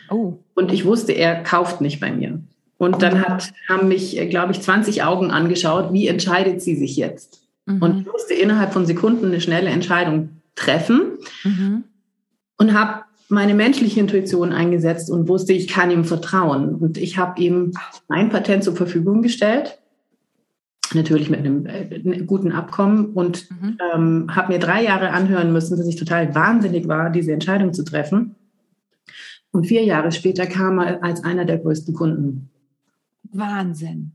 Oh. 0.10 0.40
Und 0.56 0.72
ich 0.72 0.86
wusste, 0.86 1.12
er 1.12 1.44
kauft 1.44 1.82
nicht 1.82 2.00
bei 2.00 2.12
mir. 2.12 2.40
Und 2.78 3.02
dann 3.02 3.22
oh. 3.22 3.28
hat, 3.28 3.52
haben 3.68 3.88
mich, 3.88 4.18
äh, 4.18 4.28
glaube 4.28 4.52
ich, 4.52 4.62
20 4.62 5.04
Augen 5.04 5.32
angeschaut, 5.32 5.94
wie 5.94 6.08
entscheidet 6.08 6.62
sie 6.62 6.76
sich 6.76 6.96
jetzt? 6.96 7.42
Mhm. 7.66 7.82
Und 7.82 8.00
ich 8.00 8.06
musste 8.06 8.34
innerhalb 8.34 8.74
von 8.74 8.86
Sekunden 8.86 9.26
eine 9.26 9.42
schnelle 9.42 9.70
Entscheidung 9.70 10.30
treffen 10.56 11.18
mhm. 11.44 11.84
und 12.58 12.74
habe 12.74 13.04
meine 13.30 13.54
menschliche 13.54 14.00
Intuition 14.00 14.54
eingesetzt 14.54 15.10
und 15.10 15.28
wusste, 15.28 15.54
ich 15.54 15.68
kann 15.68 15.92
ihm 15.92 16.06
vertrauen. 16.06 16.76
Und 16.76 16.98
ich 16.98 17.18
habe 17.18 17.42
ihm 17.42 17.74
mein 18.08 18.30
Patent 18.30 18.64
zur 18.64 18.76
Verfügung 18.76 19.22
gestellt, 19.22 19.80
natürlich 20.94 21.30
mit 21.30 21.40
einem, 21.40 21.66
äh, 21.66 22.24
guten 22.26 22.54
Abkommen 22.54 23.08
und 23.08 23.50
mhm. 23.52 23.78
ähm, 23.94 24.36
habe 24.36 24.54
mir 24.54 24.60
drei 24.60 24.84
Jahre 24.84 25.12
anhören 25.12 25.52
müssen, 25.52 25.78
dass 25.78 25.88
ich 25.88 25.98
total 25.98 26.34
wahnsinnig 26.34 26.88
war, 26.88 27.10
diese 27.10 27.34
Entscheidung 27.34 27.74
zu 27.74 27.84
treffen. 27.84 28.36
Und 29.58 29.66
vier 29.66 29.84
Jahre 29.84 30.12
später 30.12 30.46
kam 30.46 30.78
er 30.78 31.04
als 31.04 31.24
einer 31.24 31.44
der 31.44 31.58
größten 31.58 31.96
Kunden. 31.96 32.52
Wahnsinn. 33.24 34.12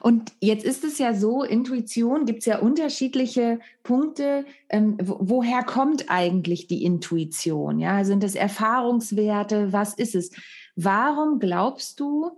Und 0.00 0.32
jetzt 0.40 0.64
ist 0.64 0.82
es 0.82 0.98
ja 0.98 1.14
so, 1.14 1.44
Intuition 1.44 2.24
gibt 2.24 2.40
es 2.40 2.46
ja 2.46 2.58
unterschiedliche 2.58 3.60
Punkte. 3.84 4.44
Ähm, 4.68 4.96
woher 4.98 5.62
kommt 5.62 6.06
eigentlich 6.08 6.66
die 6.66 6.82
Intuition? 6.82 7.78
Ja, 7.78 8.04
sind 8.04 8.24
es 8.24 8.34
Erfahrungswerte? 8.34 9.72
Was 9.72 9.94
ist 9.94 10.16
es? 10.16 10.32
Warum 10.74 11.38
glaubst 11.38 12.00
du, 12.00 12.32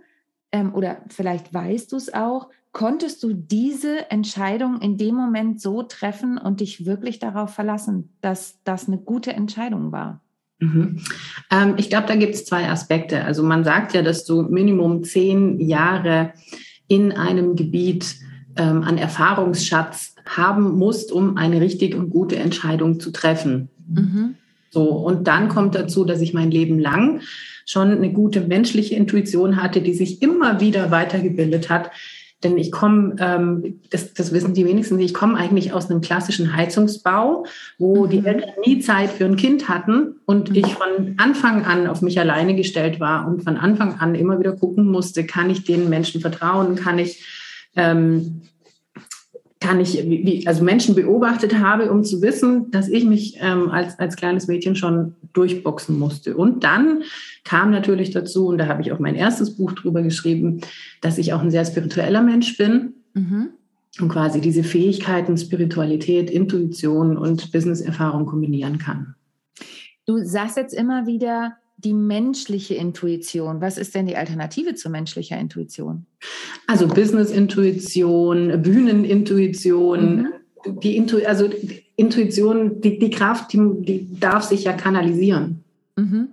ähm, 0.51 0.75
oder 0.75 1.01
vielleicht 1.09 1.51
weißt 1.51 1.91
du 1.91 1.95
es 1.95 2.13
auch, 2.13 2.49
konntest 2.71 3.23
du 3.23 3.33
diese 3.33 4.11
Entscheidung 4.11 4.79
in 4.79 4.99
dem 4.99 5.15
Moment 5.15 5.59
so 5.59 5.81
treffen 5.81 6.37
und 6.37 6.59
dich 6.59 6.85
wirklich 6.85 7.17
darauf 7.17 7.55
verlassen, 7.55 8.15
dass 8.21 8.59
das 8.63 8.87
eine 8.87 8.99
gute 8.99 9.33
Entscheidung 9.33 9.91
war? 9.91 10.21
Mhm. 10.59 10.99
Ähm, 11.51 11.73
ich 11.77 11.89
glaube, 11.89 12.07
da 12.07 12.15
gibt 12.15 12.35
es 12.35 12.45
zwei 12.45 12.69
Aspekte. 12.69 13.23
Also 13.23 13.43
man 13.43 13.63
sagt 13.63 13.93
ja, 13.93 14.01
dass 14.01 14.25
du 14.25 14.43
Minimum 14.43 15.03
zehn 15.03 15.59
Jahre 15.59 16.33
in 16.87 17.11
einem 17.11 17.55
Gebiet 17.55 18.15
ähm, 18.55 18.83
an 18.83 18.97
Erfahrungsschatz 18.97 20.15
haben 20.25 20.77
musst, 20.77 21.11
um 21.11 21.37
eine 21.37 21.61
richtige 21.61 21.97
und 21.97 22.09
gute 22.09 22.37
Entscheidung 22.37 22.99
zu 22.99 23.11
treffen. 23.11 23.69
Mhm. 23.87 24.35
So, 24.69 24.89
und 24.89 25.27
dann 25.27 25.47
kommt 25.47 25.75
dazu, 25.75 26.03
dass 26.05 26.21
ich 26.21 26.33
mein 26.33 26.51
Leben 26.51 26.79
lang 26.79 27.21
schon 27.65 27.91
eine 27.91 28.11
gute 28.11 28.41
menschliche 28.41 28.95
Intuition 28.95 29.61
hatte, 29.61 29.81
die 29.81 29.93
sich 29.93 30.21
immer 30.21 30.59
wieder 30.59 30.91
weitergebildet 30.91 31.69
hat, 31.69 31.91
denn 32.43 32.57
ich 32.57 32.71
komme, 32.71 33.15
ähm, 33.19 33.81
das, 33.89 34.13
das 34.13 34.31
wissen 34.31 34.53
die 34.53 34.65
wenigsten, 34.65 34.99
ich 34.99 35.13
komme 35.13 35.37
eigentlich 35.37 35.73
aus 35.73 35.89
einem 35.89 36.01
klassischen 36.01 36.55
Heizungsbau, 36.55 37.45
wo 37.79 38.05
mhm. 38.05 38.09
die 38.09 38.25
Eltern 38.25 38.51
nie 38.65 38.79
Zeit 38.79 39.09
für 39.09 39.25
ein 39.25 39.37
Kind 39.37 39.69
hatten 39.69 40.17
und 40.25 40.51
mhm. 40.51 40.55
ich 40.55 40.73
von 40.75 41.15
Anfang 41.17 41.65
an 41.65 41.87
auf 41.87 42.01
mich 42.01 42.19
alleine 42.19 42.55
gestellt 42.55 42.99
war 42.99 43.27
und 43.27 43.43
von 43.43 43.57
Anfang 43.57 43.99
an 43.99 44.13
immer 44.13 44.39
wieder 44.39 44.55
gucken 44.55 44.87
musste, 44.87 45.25
kann 45.25 45.49
ich 45.49 45.63
den 45.63 45.89
Menschen 45.89 46.21
vertrauen, 46.21 46.75
kann 46.75 46.99
ich 46.99 47.25
ähm, 47.75 48.41
kann 49.59 49.79
ich, 49.79 49.97
wie, 50.07 50.45
also 50.45 50.63
Menschen 50.63 50.93
beobachtet 50.93 51.57
habe, 51.59 51.91
um 51.91 52.03
zu 52.03 52.21
wissen, 52.21 52.69
dass 52.71 52.89
ich 52.89 53.05
mich 53.05 53.37
ähm, 53.41 53.69
als, 53.69 53.97
als 53.97 54.15
kleines 54.15 54.47
Mädchen 54.47 54.75
schon 54.75 55.15
durchboxen 55.33 55.97
musste. 55.97 56.37
Und 56.37 56.63
dann 56.63 57.01
kam 57.43 57.71
natürlich 57.71 58.11
dazu, 58.11 58.47
und 58.47 58.59
da 58.59 58.67
habe 58.67 58.81
ich 58.81 58.91
auch 58.91 58.99
mein 58.99 59.15
erstes 59.15 59.55
Buch 59.55 59.71
drüber 59.73 60.03
geschrieben, 60.03 60.61
dass 61.01 61.17
ich 61.17 61.33
auch 61.33 61.41
ein 61.41 61.51
sehr 61.51 61.65
spiritueller 61.65 62.21
Mensch 62.21 62.57
bin. 62.57 62.93
Mhm. 63.13 63.49
und 63.99 64.09
quasi 64.09 64.41
diese 64.41 64.63
Fähigkeiten, 64.63 65.37
Spiritualität, 65.37 66.29
Intuition 66.29 67.17
und 67.17 67.51
Business-Erfahrung 67.51 68.27
kombinieren 68.27 68.77
kann. 68.77 69.15
Du 70.05 70.23
sagst 70.23 70.55
jetzt 70.55 70.75
immer 70.75 71.07
wieder 71.07 71.57
die 71.77 71.93
menschliche 71.93 72.73
Intuition. 72.73 73.61
Was 73.61 73.77
ist 73.77 73.93
denn 73.95 74.07
die 74.07 74.17
Alternative 74.17 74.73
zu 74.73 74.89
menschlicher 74.89 75.39
Intuition? 75.39 76.05
Also 76.65 76.87
Business-Intuition, 76.87 78.61
Bühnen-Intuition, 78.61 80.15
mhm. 80.15 80.27
die 80.81 80.97
Intu 80.97 81.19
also 81.25 81.49
Intuition, 81.95 82.81
die, 82.81 82.97
die 82.97 83.09
Kraft, 83.11 83.53
die, 83.53 83.59
die 83.79 84.19
darf 84.19 84.43
sich 84.43 84.63
ja 84.63 84.73
kanalisieren. 84.73 85.63
Mhm. 85.95 86.29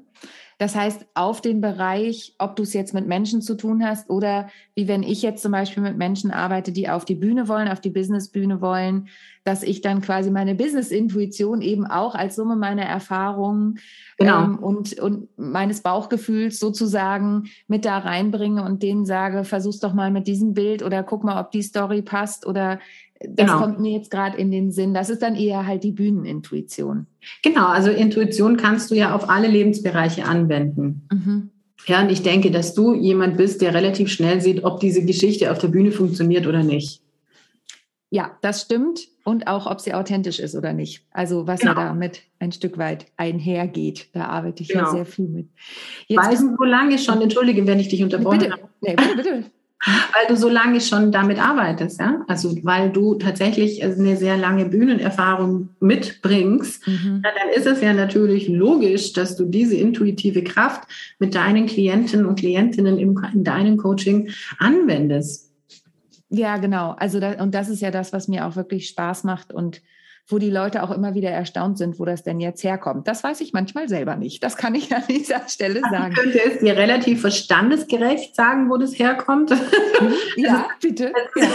Das 0.59 0.77
heißt, 0.77 1.07
auf 1.15 1.41
den 1.41 1.61
Bereich, 1.61 2.35
ob 2.39 2.57
du 2.57 2.63
es 2.63 2.73
jetzt 2.73 2.95
mit 2.95 3.07
Menschen 3.07 3.43
zu 3.43 3.57
tun 3.57 3.85
hast 3.85 4.09
oder 4.09 4.49
wie 4.75 4.89
wenn 4.89 5.03
ich 5.03 5.23
jetzt 5.23 5.43
zum 5.43 5.53
Beispiel 5.53 5.83
mit 5.83 5.97
Menschen 5.97 6.31
arbeite, 6.31 6.73
die 6.73 6.89
auf 6.89 7.05
die 7.05 7.15
Bühne 7.15 7.49
wollen, 7.49 7.69
auf 7.69 7.81
die 7.81 7.91
Businessbühne 7.91 8.61
wollen, 8.61 9.09
dass 9.45 9.63
ich 9.63 9.83
dann 9.83 10.01
quasi 10.01 10.31
meine 10.31 10.55
Business-Intuition 10.55 11.61
eben 11.61 11.87
auch 11.87 12.15
als 12.15 12.37
Summe 12.37 12.57
meiner 12.57 12.85
Erfahrungen 12.85 13.79
genau. 14.17 14.45
ähm, 14.45 14.59
und, 14.59 14.99
und 14.99 15.29
meines 15.37 15.83
Bauchgefühls 15.83 16.59
sozusagen 16.59 17.45
mit 17.69 17.85
da 17.85 17.99
reinbringe 17.99 18.65
und 18.65 18.83
denen 18.83 19.05
sage, 19.05 19.45
versuch's 19.45 19.81
doch 19.81 19.93
mal 19.93 20.11
mit 20.11 20.27
diesem 20.27 20.55
Bild 20.55 20.83
oder 20.83 21.03
guck 21.03 21.25
mal, 21.25 21.41
ob 21.41 21.51
die 21.51 21.63
Story 21.63 22.01
passt 22.01 22.47
oder 22.47 22.79
das 23.29 23.47
genau. 23.47 23.59
kommt 23.59 23.81
mir 23.81 23.93
jetzt 23.93 24.11
gerade 24.11 24.37
in 24.37 24.51
den 24.51 24.71
Sinn. 24.71 24.95
Das 24.95 25.11
ist 25.11 25.23
dann 25.23 25.37
eher 25.37 25.67
halt 25.67 25.85
die 25.85 25.93
Bühnenintuition. 25.93 27.07
Genau, 27.43 27.67
also 27.67 27.91
Intuition 27.91 28.57
kannst 28.57 28.91
du 28.91 28.95
ja 28.95 29.15
auf 29.15 29.29
alle 29.29 29.49
Lebensbereiche 29.49 30.25
anwenden. 30.25 31.07
Mhm. 31.13 31.51
Ja, 31.87 32.03
und 32.03 32.11
ich 32.11 32.23
denke, 32.23 32.51
dass 32.51 32.75
du 32.75 32.95
jemand 32.95 33.37
bist, 33.37 33.61
der 33.61 33.75
relativ 33.75 34.11
schnell 34.11 34.41
sieht, 34.41 34.65
ob 34.65 34.81
diese 34.81 35.05
Geschichte 35.05 35.51
auf 35.51 35.59
der 35.59 35.69
Bühne 35.69 35.93
funktioniert 35.93 36.47
oder 36.47 36.63
nicht. 36.63 37.03
Ja, 38.11 38.39
das 38.43 38.63
stimmt. 38.63 39.09
Und 39.25 39.49
auch, 39.49 39.67
ob 39.67 39.81
sie 39.81 39.93
authentisch 39.93 40.39
ist 40.39 40.55
oder 40.55 40.73
nicht. 40.73 41.05
Also 41.11 41.47
was 41.47 41.61
genau. 41.61 41.73
ja 41.73 41.89
damit 41.89 42.23
ein 42.39 42.53
Stück 42.53 42.79
weit 42.79 43.07
einhergeht. 43.17 44.09
Da 44.13 44.27
arbeite 44.27 44.63
ich 44.63 44.69
genau. 44.69 44.85
ja 44.85 44.91
sehr 44.91 45.07
viel 45.07 45.27
mit. 45.27 45.49
Jetzt 46.07 46.25
Weil 46.25 46.37
so 46.37 46.65
lange 46.65 46.99
schon, 46.99 47.21
entschuldige, 47.21 47.67
wenn 47.67 47.81
ich 47.81 47.89
dich 47.89 48.03
unterbrochen 48.03 48.39
bitte, 48.39 48.53
habe. 48.53 48.69
Nee, 48.83 48.95
bitte, 48.95 49.17
bitte. 49.17 49.45
Weil 49.85 50.27
du 50.29 50.37
so 50.37 50.49
lange 50.49 50.81
schon 50.81 51.13
damit 51.13 51.39
arbeitest, 51.39 52.01
ja. 52.01 52.25
Also 52.27 52.57
weil 52.63 52.91
du 52.91 53.17
tatsächlich 53.17 53.83
eine 53.83 54.17
sehr 54.17 54.37
lange 54.37 54.67
Bühnenerfahrung 54.67 55.71
mitbringst, 55.81 56.87
mhm. 56.87 57.23
ja, 57.25 57.31
dann 57.39 57.49
ist 57.55 57.67
es 57.67 57.83
ja 57.83 57.93
natürlich 57.93 58.49
logisch, 58.49 59.13
dass 59.13 59.37
du 59.37 59.45
diese 59.45 59.77
intuitive 59.77 60.43
Kraft 60.43 60.89
mit 61.19 61.35
deinen 61.35 61.67
Klienten 61.67 62.25
und 62.25 62.39
Klientinnen 62.39 62.99
im, 62.99 63.23
in 63.33 63.45
deinem 63.45 63.77
Coaching 63.77 64.31
anwendest. 64.59 65.53
Ja, 66.31 66.57
genau. 66.57 66.93
Also 66.99 67.21
da, 67.21 67.43
und 67.43 67.55
das 67.55 67.69
ist 67.69 67.81
ja 67.81 67.91
das, 67.91 68.13
was 68.13 68.29
mir 68.29 68.47
auch 68.47 68.57
wirklich 68.57 68.89
Spaß 68.89 69.25
macht 69.25 69.53
und 69.53 69.83
wo 70.27 70.39
die 70.39 70.51
Leute 70.51 70.83
auch 70.83 70.91
immer 70.91 71.15
wieder 71.15 71.31
erstaunt 71.31 71.77
sind, 71.77 71.99
wo 71.99 72.07
das 72.07 72.23
denn 72.23 72.41
jetzt 72.41 72.65
herkommt. 72.65 73.07
Das 73.07 73.23
weiß 73.23 73.43
ich 73.43 73.53
manchmal 73.53 73.89
selber 73.89 74.17
nicht. 74.17 74.43
Das 74.43 74.57
kann 74.57 74.75
ich 74.75 74.93
an 74.95 75.03
dieser 75.09 75.47
Stelle 75.49 75.81
sagen. 75.91 76.15
Ich 76.17 76.19
könnte 76.19 76.41
es 76.45 76.61
dir 76.61 76.77
relativ 76.77 77.21
verstandesgerecht 77.21 78.35
sagen, 78.35 78.71
wo 78.71 78.79
das 78.79 78.99
herkommt. 78.99 79.51
Mhm. 79.51 80.15
Ja, 80.37 80.69
bitte. 80.81 81.13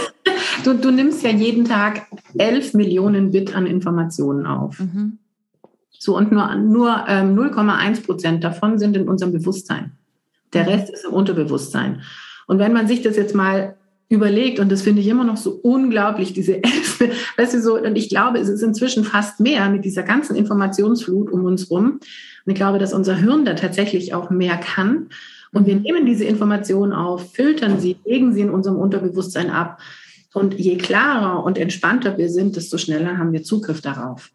Du, 0.64 0.74
du, 0.74 0.90
nimmst 0.90 1.22
ja 1.22 1.30
jeden 1.30 1.64
Tag 1.64 2.02
elf 2.36 2.74
Millionen 2.74 3.32
Bit 3.32 3.56
an 3.56 3.66
Informationen 3.66 4.46
auf. 4.46 4.78
Mhm. 4.78 5.18
So, 5.90 6.16
und 6.16 6.30
nur, 6.30 6.54
nur 6.54 7.04
ähm, 7.08 7.36
0,1 7.36 8.04
Prozent 8.04 8.44
davon 8.44 8.78
sind 8.78 8.94
in 8.96 9.08
unserem 9.08 9.32
Bewusstsein. 9.32 9.92
Der 10.52 10.64
mhm. 10.64 10.68
Rest 10.68 10.90
ist 10.90 11.06
im 11.06 11.14
Unterbewusstsein. 11.14 12.02
Und 12.46 12.58
wenn 12.58 12.74
man 12.74 12.86
sich 12.86 13.00
das 13.00 13.16
jetzt 13.16 13.34
mal 13.34 13.76
überlegt, 14.10 14.58
und 14.58 14.70
das 14.70 14.82
finde 14.82 15.00
ich 15.00 15.06
immer 15.06 15.22
noch 15.24 15.36
so 15.36 15.52
unglaublich, 15.62 16.32
diese 16.32 16.62
elf, 16.62 17.00
weißt 17.36 17.54
du 17.54 17.62
so, 17.62 17.78
und 17.78 17.96
ich 17.96 18.08
glaube, 18.08 18.38
es 18.38 18.48
ist 18.48 18.60
inzwischen 18.60 19.04
fast 19.04 19.38
mehr 19.38 19.70
mit 19.70 19.84
dieser 19.84 20.02
ganzen 20.02 20.34
Informationsflut 20.34 21.30
um 21.30 21.44
uns 21.44 21.70
rum. 21.70 22.00
Und 22.44 22.52
ich 22.52 22.56
glaube, 22.56 22.78
dass 22.78 22.92
unser 22.92 23.14
Hirn 23.16 23.44
da 23.44 23.54
tatsächlich 23.54 24.12
auch 24.12 24.28
mehr 24.28 24.56
kann. 24.56 25.10
Und 25.52 25.66
wir 25.66 25.76
mhm. 25.76 25.82
nehmen 25.82 26.06
diese 26.06 26.24
Informationen 26.24 26.92
auf, 26.92 27.32
filtern 27.32 27.78
sie, 27.78 27.96
legen 28.04 28.34
sie 28.34 28.40
in 28.40 28.50
unserem 28.50 28.78
Unterbewusstsein 28.78 29.48
ab. 29.48 29.80
Und 30.34 30.54
je 30.54 30.76
klarer 30.76 31.44
und 31.44 31.56
entspannter 31.56 32.18
wir 32.18 32.30
sind, 32.30 32.56
desto 32.56 32.78
schneller 32.78 33.16
haben 33.16 33.32
wir 33.32 33.44
Zugriff 33.44 33.80
darauf. 33.80 34.30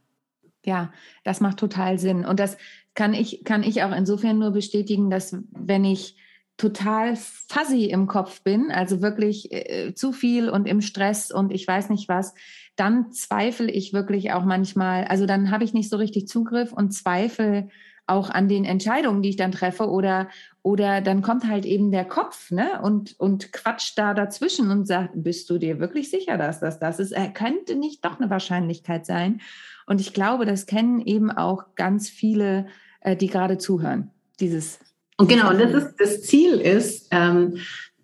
Ja, 0.65 0.91
das 1.25 1.41
macht 1.41 1.57
total 1.57 1.99
Sinn. 1.99 2.25
Und 2.25 2.39
das 2.39 2.57
kann 2.95 3.13
ich, 3.13 3.43
kann 3.43 3.61
ich 3.61 3.83
auch 3.83 3.95
insofern 3.95 4.39
nur 4.39 4.51
bestätigen, 4.51 5.09
dass 5.09 5.37
wenn 5.51 5.83
ich 5.83 6.15
total 6.57 7.15
fuzzy 7.15 7.85
im 7.85 8.07
Kopf 8.07 8.41
bin, 8.41 8.71
also 8.71 9.01
wirklich 9.01 9.51
äh, 9.51 9.93
zu 9.93 10.13
viel 10.13 10.49
und 10.49 10.67
im 10.67 10.81
Stress 10.81 11.31
und 11.31 11.51
ich 11.51 11.67
weiß 11.67 11.89
nicht 11.89 12.07
was, 12.07 12.33
dann 12.75 13.11
zweifle 13.11 13.69
ich 13.69 13.93
wirklich 13.93 14.31
auch 14.31 14.45
manchmal, 14.45 15.05
also 15.05 15.25
dann 15.25 15.51
habe 15.51 15.63
ich 15.63 15.73
nicht 15.73 15.89
so 15.89 15.97
richtig 15.97 16.27
Zugriff 16.27 16.71
und 16.71 16.91
zweifle 16.91 17.67
auch 18.07 18.29
an 18.29 18.47
den 18.47 18.65
Entscheidungen, 18.65 19.21
die 19.21 19.29
ich 19.29 19.35
dann 19.35 19.51
treffe 19.51 19.89
oder 19.89 20.29
oder 20.61 21.01
dann 21.01 21.21
kommt 21.21 21.47
halt 21.47 21.65
eben 21.65 21.91
der 21.91 22.05
Kopf, 22.05 22.51
ne, 22.51 22.81
und 22.81 23.19
und 23.19 23.51
quatscht 23.51 23.97
da 23.97 24.13
dazwischen 24.13 24.71
und 24.71 24.85
sagt, 24.85 25.11
bist 25.15 25.49
du 25.49 25.57
dir 25.57 25.79
wirklich 25.79 26.09
sicher, 26.09 26.37
dass 26.37 26.59
das 26.59 26.79
das 26.79 26.99
ist? 26.99 27.11
Er 27.11 27.29
könnte 27.29 27.75
nicht 27.75 28.05
doch 28.05 28.19
eine 28.19 28.29
Wahrscheinlichkeit 28.29 29.05
sein. 29.05 29.41
Und 29.87 30.01
ich 30.01 30.13
glaube, 30.13 30.45
das 30.45 30.65
kennen 30.65 31.01
eben 31.01 31.31
auch 31.31 31.75
ganz 31.75 32.09
viele, 32.09 32.67
äh, 33.01 33.15
die 33.15 33.27
gerade 33.27 33.57
zuhören. 33.57 34.11
Dieses 34.39 34.79
und 35.17 35.29
genau, 35.29 35.49
und 35.49 35.59
das 35.59 35.71
ist 35.71 35.95
das 35.97 36.21
Ziel 36.23 36.59
ist, 36.59 37.07
ähm, 37.11 37.57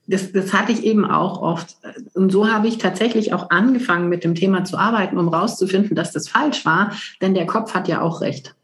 das, 0.07 0.31
das 0.31 0.53
hatte 0.53 0.71
ich 0.71 0.83
eben 0.83 1.05
auch 1.05 1.41
oft. 1.41 1.77
Und 2.13 2.31
so 2.31 2.51
habe 2.51 2.67
ich 2.67 2.77
tatsächlich 2.77 3.33
auch 3.33 3.49
angefangen, 3.49 4.09
mit 4.09 4.23
dem 4.23 4.35
Thema 4.35 4.63
zu 4.63 4.77
arbeiten, 4.77 5.17
um 5.17 5.29
rauszufinden, 5.29 5.95
dass 5.95 6.11
das 6.11 6.27
falsch 6.27 6.65
war, 6.65 6.93
denn 7.21 7.33
der 7.33 7.45
Kopf 7.45 7.73
hat 7.73 7.87
ja 7.87 8.01
auch 8.01 8.21
recht. 8.21 8.55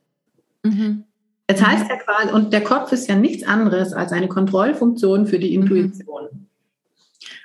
Mhm. 0.64 1.04
Jetzt 1.50 1.66
heißt 1.66 1.90
ja 1.90 1.96
quasi, 1.98 2.34
und 2.34 2.52
der 2.52 2.64
Kopf 2.64 2.92
ist 2.92 3.08
ja 3.08 3.16
nichts 3.16 3.48
anderes 3.48 3.94
als 3.94 4.12
eine 4.12 4.28
Kontrollfunktion 4.28 5.28
für 5.28 5.40
die 5.40 5.58
mhm. 5.58 5.64
Intuition. 5.64 6.48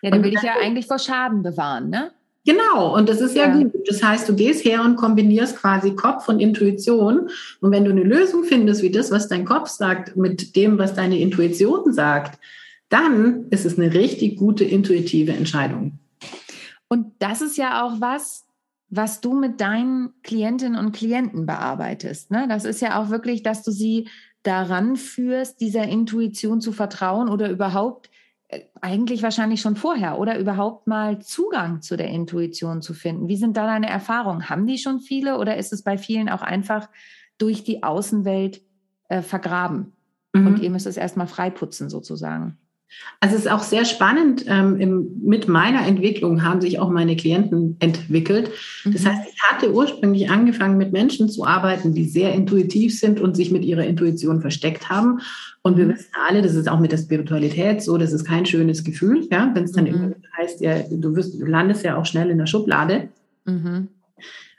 Ja, 0.03 0.11
den 0.11 0.25
will 0.25 0.35
ich 0.35 0.43
ja 0.43 0.55
eigentlich 0.61 0.87
vor 0.87 0.99
Schaden 0.99 1.43
bewahren, 1.43 1.89
ne? 1.89 2.11
Genau, 2.45 2.97
und 2.97 3.09
das 3.09 3.21
ist 3.21 3.37
ja, 3.37 3.47
ja, 3.47 3.55
gut. 3.55 3.73
Das 3.87 4.03
heißt, 4.03 4.29
du 4.29 4.35
gehst 4.35 4.65
her 4.65 4.83
und 4.83 4.97
kombinierst 4.97 5.57
quasi 5.57 5.95
Kopf 5.95 6.29
und 6.29 6.41
Intuition. 6.41 7.29
Und 7.61 7.71
wenn 7.71 7.85
du 7.85 7.93
eine 7.93 8.03
Lösung 8.03 8.43
findest, 8.45 8.83
wie 8.83 8.91
das, 8.91 9.13
was 9.13 9.29
dein 9.29 9.45
Kopf 9.45 9.69
sagt, 9.69 10.17
mit 10.17 10.57
dem, 10.57 10.77
was 10.79 10.95
deine 10.95 11.19
Intuition 11.19 11.93
sagt, 11.93 12.41
dann 12.89 13.47
ist 13.51 13.65
es 13.65 13.79
eine 13.79 13.95
richtig 13.95 14.37
gute 14.37 14.65
intuitive 14.65 15.33
Entscheidung. 15.33 15.99
Und 16.89 17.13
das 17.21 17.41
ist 17.41 17.57
ja 17.57 17.85
auch 17.85 18.01
was, 18.01 18.45
was 18.91 19.21
du 19.21 19.33
mit 19.33 19.61
deinen 19.61 20.11
Klientinnen 20.23 20.79
und 20.79 20.93
Klienten 20.93 21.47
bearbeitest. 21.47 22.31
Ne? 22.31 22.47
Das 22.49 22.65
ist 22.65 22.83
ja 22.83 23.01
auch 23.01 23.09
wirklich, 23.09 23.43
dass 23.43 23.63
du 23.63 23.71
sie 23.71 24.09
daran 24.43 24.97
führst, 24.97 25.61
dieser 25.61 25.85
Intuition 25.85 26.61
zu 26.61 26.73
vertrauen 26.73 27.31
oder 27.31 27.49
überhaupt 27.49 28.11
eigentlich 28.81 29.23
wahrscheinlich 29.23 29.61
schon 29.61 29.77
vorher 29.77 30.19
oder 30.19 30.39
überhaupt 30.39 30.87
mal 30.87 31.21
Zugang 31.21 31.81
zu 31.81 31.97
der 31.97 32.09
Intuition 32.09 32.83
zu 32.83 32.95
finden. 32.95 33.29
Wie 33.29 33.37
sind 33.37 33.57
da 33.57 33.67
deine 33.67 33.89
Erfahrungen? 33.89 34.49
Haben 34.49 34.67
die 34.67 34.79
schon 34.79 35.01
viele 35.01 35.39
oder 35.39 35.57
ist 35.57 35.73
es 35.73 35.83
bei 35.83 35.97
vielen 35.97 36.29
auch 36.29 36.43
einfach 36.43 36.89
durch 37.39 37.65
die 37.65 37.83
Außenwelt 37.83 38.63
äh, 39.09 39.23
vergraben? 39.23 39.93
Mhm. 40.33 40.47
Und 40.47 40.59
ihr 40.61 40.71
müsst 40.71 40.87
es 40.87 40.97
erstmal 40.97 41.27
freiputzen 41.27 41.89
sozusagen. 41.89 42.59
Also 43.21 43.37
es 43.37 43.43
ist 43.43 43.51
auch 43.51 43.63
sehr 43.63 43.85
spannend. 43.85 44.45
Ähm, 44.49 44.81
im, 44.81 45.21
mit 45.23 45.47
meiner 45.47 45.87
Entwicklung 45.87 46.43
haben 46.43 46.61
sich 46.61 46.79
auch 46.81 46.91
meine 46.91 47.17
Klienten 47.17 47.77
entwickelt. 47.79 48.51
Das 48.85 49.03
mhm. 49.03 49.09
heißt, 49.09 49.29
ich 49.33 49.43
hatte 49.43 49.73
ursprünglich 49.73 50.31
angefangen, 50.31 50.77
mit 50.77 50.93
Menschen 50.93 51.29
zu 51.29 51.47
arbeiten, 51.47 51.95
die 51.95 52.05
sehr 52.05 52.35
intuitiv 52.35 52.99
sind 52.99 53.21
und 53.21 53.37
sich 53.37 53.53
mit 53.53 53.65
ihrer 53.65 53.85
Intuition 53.85 54.41
versteckt 54.41 54.91
haben. 54.91 55.21
Und 55.63 55.77
wir 55.77 55.87
mhm. 55.87 55.95
wissen 55.95 56.11
alle, 56.29 56.43
das 56.43 56.55
ist 56.55 56.69
auch 56.69 56.81
mit 56.81 56.91
der 56.91 56.99
Spiritualität 56.99 57.83
so, 57.83 57.97
das 57.97 58.13
ist 58.13 58.25
kein 58.25 58.45
schönes 58.45 58.83
Gefühl, 58.83 59.29
ja, 59.31 59.51
wenn 59.55 59.65
es 59.65 59.73
dann 59.73 59.85
mhm. 59.85 60.15
heißt, 60.37 60.61
ja, 60.61 60.81
du, 60.91 61.15
wirst, 61.15 61.41
du 61.41 61.47
landest 61.47 61.85
ja 61.85 61.97
auch 61.97 62.07
schnell 62.07 62.31
in 62.31 62.39
der 62.39 62.47
Schublade. 62.47 63.09
Mhm. 63.45 63.89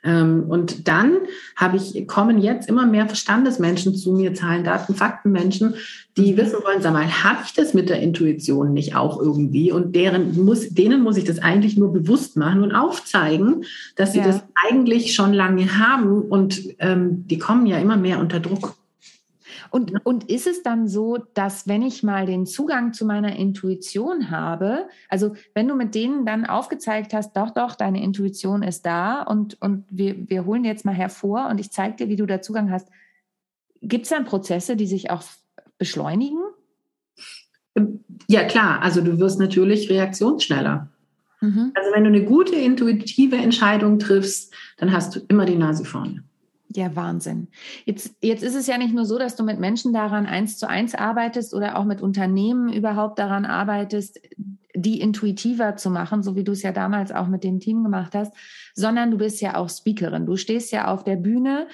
Ähm, 0.04 0.44
und 0.48 0.88
dann 0.88 1.18
habe 1.56 1.78
ich, 1.78 2.08
kommen 2.08 2.40
jetzt 2.40 2.68
immer 2.68 2.86
mehr 2.86 3.08
Verstandesmenschen 3.08 3.96
zu 3.96 4.12
mir, 4.12 4.34
Zahlen, 4.34 4.64
Daten, 4.64 4.96
Faktenmenschen, 4.96 5.76
die 6.18 6.34
mhm. 6.34 6.38
wissen 6.38 6.60
wollen, 6.64 6.82
sag 6.82 6.94
mal, 6.94 7.24
habe 7.24 7.40
ich 7.46 7.54
das 7.54 7.74
mit 7.74 7.90
der 7.90 8.02
Intuition 8.02 8.74
nicht 8.74 8.96
auch 8.96 9.20
irgendwie? 9.20 9.72
Und 9.72 9.96
deren 9.96 10.44
muss, 10.44 10.70
denen 10.70 11.02
muss 11.02 11.18
ich 11.18 11.24
das 11.24 11.40
eigentlich 11.40 11.78
nur 11.78 11.94
bewusst 11.94 12.36
machen 12.38 12.64
und 12.64 12.74
aufzeigen, 12.74 13.64
dass 13.96 14.12
sie 14.12 14.20
ja. 14.20 14.26
das 14.26 14.44
eigentlich 14.68 15.16
schon 15.16 15.34
lange 15.34 15.80
haben 15.80 16.22
und 16.22 16.62
ähm, 16.80 17.26
die 17.28 17.38
kommen 17.38 17.66
ja 17.66 17.78
immer 17.78 17.98
mehr 17.98 18.20
unter 18.20 18.40
Druck. 18.40 18.76
Und, 19.74 20.06
und 20.06 20.30
ist 20.30 20.46
es 20.46 20.62
dann 20.62 20.88
so, 20.88 21.18
dass 21.34 21.68
wenn 21.68 21.82
ich 21.82 22.04
mal 22.04 22.28
den 22.28 22.46
Zugang 22.46 22.94
zu 22.94 23.06
meiner 23.06 23.36
Intuition 23.36 24.30
habe, 24.30 24.88
also 25.10 25.34
wenn 25.56 25.68
du 25.68 25.74
mit 25.74 25.96
denen 25.96 26.28
dann 26.28 26.46
aufgezeigt 26.46 27.12
hast, 27.12 27.36
doch, 27.36 27.50
doch, 27.50 27.74
deine 27.74 28.04
Intuition 28.04 28.62
ist 28.62 28.86
da 28.86 29.24
und, 29.24 29.60
und 29.64 29.86
wir, 29.90 30.30
wir 30.30 30.46
holen 30.46 30.64
jetzt 30.64 30.86
mal 30.86 30.94
hervor 30.94 31.48
und 31.50 31.60
ich 31.60 31.72
zeige 31.72 31.96
dir, 31.96 32.08
wie 32.08 32.18
du 32.18 32.28
da 32.28 32.40
Zugang 32.40 32.70
hast, 32.70 32.88
gibt 33.82 34.04
es 34.04 34.12
dann 34.12 34.26
Prozesse, 34.26 34.76
die 34.76 34.86
sich 34.86 35.10
auch 35.10 35.24
beschleunigen? 35.80 36.44
Ja, 38.28 38.44
klar. 38.44 38.84
Also 38.84 39.02
du 39.02 39.18
wirst 39.18 39.40
natürlich 39.40 39.90
reaktionsschneller. 39.90 40.88
Mhm. 41.42 41.72
Also 41.74 41.92
wenn 41.96 42.04
du 42.04 42.10
eine 42.10 42.26
gute 42.26 42.56
intuitive 42.56 43.38
Entscheidung 43.38 43.98
triffst, 43.98 44.54
dann 44.78 44.92
hast 44.92 45.16
du 45.16 45.22
immer 45.30 45.48
die 45.48 45.58
Nase 45.58 45.84
vorne. 45.84 46.24
Ja, 46.76 46.96
Wahnsinn. 46.96 47.50
Jetzt, 47.86 48.16
jetzt 48.22 48.44
ist 48.44 48.56
es 48.56 48.68
ja 48.68 48.78
nicht 48.78 48.94
nur 48.94 49.06
so, 49.06 49.20
dass 49.20 49.36
du 49.36 49.44
mit 49.44 49.60
Menschen 49.60 49.94
daran 49.94 50.26
eins 50.26 50.58
zu 50.58 50.68
eins 50.68 50.96
arbeitest 50.96 51.54
oder 51.54 51.78
auch 51.78 51.86
mit 51.86 52.02
Unternehmen 52.02 52.74
überhaupt 52.74 53.20
daran 53.20 53.46
arbeitest, 53.46 54.20
die 54.76 55.00
intuitiver 55.00 55.76
zu 55.76 55.92
machen, 55.92 56.24
so 56.24 56.36
wie 56.36 56.44
du 56.44 56.52
es 56.52 56.64
ja 56.64 56.72
damals 56.72 57.12
auch 57.12 57.28
mit 57.28 57.44
dem 57.44 57.60
Team 57.60 57.84
gemacht 57.84 58.16
hast, 58.16 58.34
sondern 58.74 59.12
du 59.12 59.18
bist 59.18 59.40
ja 59.42 59.56
auch 59.56 59.70
Speakerin. 59.70 60.26
Du 60.26 60.36
stehst 60.36 60.72
ja 60.72 60.88
auf 60.88 61.04
der 61.04 61.16
Bühne 61.16 61.68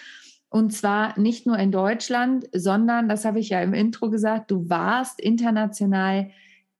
und 0.50 0.74
zwar 0.74 1.18
nicht 1.18 1.46
nur 1.46 1.58
in 1.58 1.72
Deutschland, 1.72 2.50
sondern, 2.54 3.08
das 3.08 3.24
habe 3.24 3.40
ich 3.40 3.50
ja 3.50 3.62
im 3.62 3.74
Intro 3.74 4.10
gesagt, 4.10 4.52
du 4.52 4.68
warst 4.70 5.20
international 5.20 6.32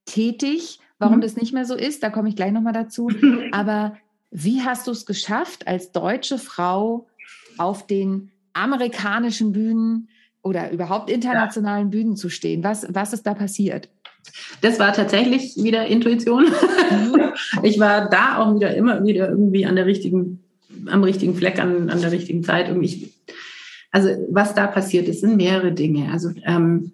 tätig. 0.06 0.80
Warum 0.98 1.18
mhm. 1.18 1.22
das 1.22 1.38
nicht 1.38 1.54
mehr 1.54 1.66
so 1.66 1.76
ist, 1.76 2.04
da 2.04 2.10
komme 2.10 2.30
ich 2.30 2.36
gleich 2.36 2.52
nochmal 2.52 2.74
dazu. 2.74 3.10
Aber 3.52 3.96
wie 4.32 4.62
hast 4.62 4.88
du 4.88 4.92
es 4.92 5.06
geschafft, 5.06 5.68
als 5.68 5.92
deutsche 5.92 6.40
Frau 6.40 7.08
auf 7.60 7.88
den 7.88 8.32
amerikanischen 8.54 9.52
Bühnen 9.52 10.10
oder 10.42 10.72
überhaupt 10.72 11.10
internationalen 11.10 11.88
ja. 11.88 11.90
Bühnen 11.90 12.16
zu 12.16 12.30
stehen? 12.30 12.64
Was, 12.64 12.88
was 12.90 13.14
ist 13.14 13.24
da 13.24 13.34
passiert? 13.34 13.90
Das 14.62 14.80
war 14.80 14.94
tatsächlich 14.94 15.56
wieder 15.58 15.88
Intuition. 15.88 16.46
Mhm. 16.46 17.34
ich 17.64 17.80
war 17.80 18.10
da 18.10 18.38
auch 18.38 18.56
wieder 18.56 18.76
immer 18.76 19.06
wieder 19.06 19.30
irgendwie 19.30 19.66
an 19.66 19.76
der 19.76 19.86
richtigen, 19.86 20.44
am 20.88 21.04
richtigen 21.04 21.36
Fleck, 21.36 21.60
an, 21.60 21.90
an 21.90 22.02
der 22.02 22.12
richtigen 22.12 22.44
Zeit. 22.44 22.68
Irgendwie. 22.68 23.12
Also 23.92 24.10
was 24.30 24.54
da 24.54 24.68
passiert 24.68 25.08
ist, 25.08 25.22
sind 25.22 25.38
mehrere 25.38 25.72
Dinge. 25.72 26.12
Also 26.12 26.32
ähm, 26.46 26.94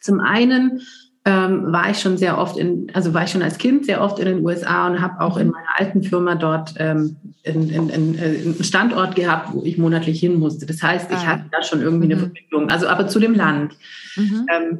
zum 0.00 0.20
einen 0.20 0.80
ähm, 1.26 1.72
war 1.72 1.90
ich 1.90 1.98
schon 1.98 2.16
sehr 2.16 2.38
oft 2.38 2.56
in, 2.56 2.86
also 2.94 3.12
war 3.12 3.24
ich 3.24 3.30
schon 3.30 3.42
als 3.42 3.58
Kind 3.58 3.84
sehr 3.84 4.00
oft 4.00 4.20
in 4.20 4.26
den 4.26 4.44
USA 4.44 4.86
und 4.86 5.00
habe 5.00 5.20
auch 5.20 5.36
in 5.36 5.48
meiner 5.48 5.76
alten 5.76 6.04
Firma 6.04 6.36
dort 6.36 6.74
ähm, 6.78 7.16
in, 7.42 7.68
in, 7.68 7.88
in, 7.88 8.14
äh, 8.16 8.22
einen 8.22 8.62
Standort 8.62 9.16
gehabt, 9.16 9.52
wo 9.52 9.64
ich 9.64 9.76
monatlich 9.76 10.20
hin 10.20 10.38
musste. 10.38 10.66
Das 10.66 10.80
heißt, 10.84 11.10
ich 11.10 11.16
ah. 11.16 11.26
hatte 11.26 11.46
da 11.50 11.64
schon 11.64 11.82
irgendwie 11.82 12.06
mhm. 12.06 12.12
eine 12.12 12.20
Verbindung, 12.20 12.70
also 12.70 12.86
aber 12.86 13.08
zu 13.08 13.18
dem 13.18 13.34
Land. 13.34 13.74
Mhm. 14.14 14.46
Ähm, 14.48 14.78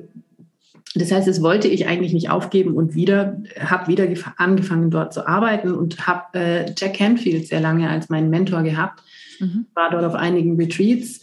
das 0.95 1.11
heißt, 1.11 1.27
das 1.27 1.43
wollte 1.43 1.67
ich 1.67 1.89
eigentlich 1.89 2.13
nicht 2.13 2.31
aufgeben 2.31 2.75
und 2.75 2.95
wieder 2.95 3.39
habe 3.59 3.89
wieder 3.89 4.07
angefangen 4.37 4.91
dort 4.91 5.13
zu 5.13 5.27
arbeiten 5.27 5.75
und 5.75 6.07
habe 6.07 6.39
äh, 6.39 6.73
Jack 6.77 6.95
Canfield 6.95 7.49
sehr 7.49 7.61
lange 7.61 7.91
als 7.91 8.09
meinen 8.09 8.31
Mentor 8.31 8.63
gehabt. 8.63 9.03
Mhm. 9.41 9.67
War 9.75 9.91
dort 9.91 10.05
auf 10.05 10.15
einigen 10.15 10.57
Retreats 10.57 11.23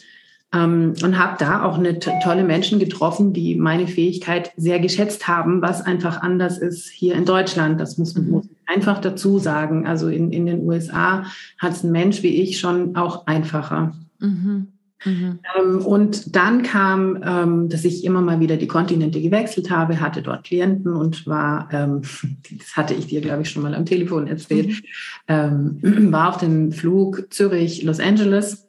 ähm, 0.54 0.94
und 1.04 1.18
habe 1.18 1.36
da 1.40 1.64
auch 1.64 1.78
eine 1.78 2.00
tolle 2.00 2.44
Menschen 2.44 2.80
getroffen, 2.80 3.34
die 3.34 3.56
meine 3.56 3.88
Fähigkeit 3.88 4.52
sehr 4.56 4.80
geschätzt 4.80 5.28
haben, 5.28 5.62
was 5.62 5.82
einfach 5.82 6.22
anders 6.22 6.60
ist 6.60 6.88
hier 6.90 7.16
in 7.16 7.26
Deutschland. 7.26 7.82
Das 7.82 7.98
muss, 7.98 8.16
mhm. 8.16 8.30
muss 8.30 8.46
ich 8.46 8.58
einfach 8.68 9.02
dazu 9.02 9.40
sagen. 9.40 9.88
Also 9.88 10.10
in, 10.10 10.32
in 10.32 10.46
den 10.46 10.66
USA 10.68 11.26
hat 11.58 11.72
es 11.74 11.84
ein 11.84 11.92
Mensch 11.92 12.22
wie 12.24 12.42
ich 12.42 12.60
schon 12.60 12.96
auch 12.96 13.26
einfacher. 13.26 13.94
Mhm. 14.20 14.68
Mhm. 15.06 15.40
Ähm, 15.60 15.86
und 15.86 16.36
dann 16.36 16.64
kam, 16.64 17.22
ähm, 17.26 17.70
dass 17.70 17.84
ich 17.84 18.06
immer 18.06 18.22
mal 18.22 18.40
wieder 18.40 18.56
die 18.56 18.68
Kontinente 18.68 19.22
gewechselt 19.22 19.70
habe, 19.70 20.00
hatte 20.00 20.22
dort 20.22 20.46
Klienten 20.46 20.94
und 20.94 21.28
war, 21.28 21.68
ähm, 21.72 22.02
das 22.58 22.76
hatte 22.76 22.94
ich 22.94 23.08
dir, 23.08 23.22
glaube 23.22 23.42
ich, 23.42 23.50
schon 23.50 23.64
mal 23.64 23.76
am 23.76 23.86
Telefon 23.86 24.28
erzählt, 24.28 24.68
mhm. 24.68 24.84
Ähm, 25.28 25.80
war 26.12 26.30
auf 26.30 26.38
dem 26.38 26.72
Flug 26.72 27.28
Zürich-Los 27.32 28.00
Angeles 28.00 28.68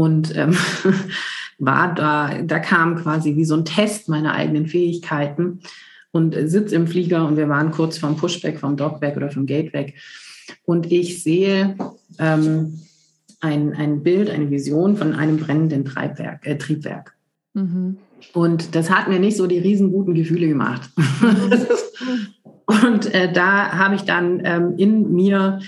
und 0.00 0.34
ähm, 0.34 0.56
war 1.58 1.94
da, 1.94 2.40
da 2.42 2.58
kam 2.58 2.96
quasi 2.96 3.36
wie 3.36 3.44
so 3.44 3.54
ein 3.54 3.66
Test 3.66 4.08
meiner 4.08 4.32
eigenen 4.32 4.66
Fähigkeiten 4.66 5.60
und 6.10 6.34
sitze 6.46 6.74
im 6.74 6.86
Flieger 6.86 7.26
und 7.26 7.36
wir 7.36 7.50
waren 7.50 7.70
kurz 7.70 7.98
vom 7.98 8.16
Pushback, 8.16 8.58
vom 8.58 8.78
Dockback 8.78 9.18
oder 9.18 9.30
vom 9.30 9.44
Gateway. 9.44 9.94
Und 10.64 10.90
ich 10.90 11.22
sehe 11.22 11.76
ähm, 12.18 12.80
ein, 13.40 13.74
ein 13.74 14.02
Bild, 14.02 14.30
eine 14.30 14.50
Vision 14.50 14.96
von 14.96 15.14
einem 15.14 15.36
brennenden 15.36 15.84
Treibwerk, 15.84 16.46
äh, 16.46 16.56
Triebwerk. 16.56 17.14
Mhm. 17.52 17.98
Und 18.32 18.74
das 18.74 18.90
hat 18.90 19.08
mir 19.08 19.20
nicht 19.20 19.36
so 19.36 19.46
die 19.46 19.58
riesenguten 19.58 20.14
Gefühle 20.14 20.48
gemacht. 20.48 20.88
und 22.64 23.14
äh, 23.14 23.30
da 23.30 23.72
habe 23.72 23.96
ich 23.96 24.02
dann 24.02 24.40
ähm, 24.44 24.74
in 24.78 25.12
mir 25.12 25.60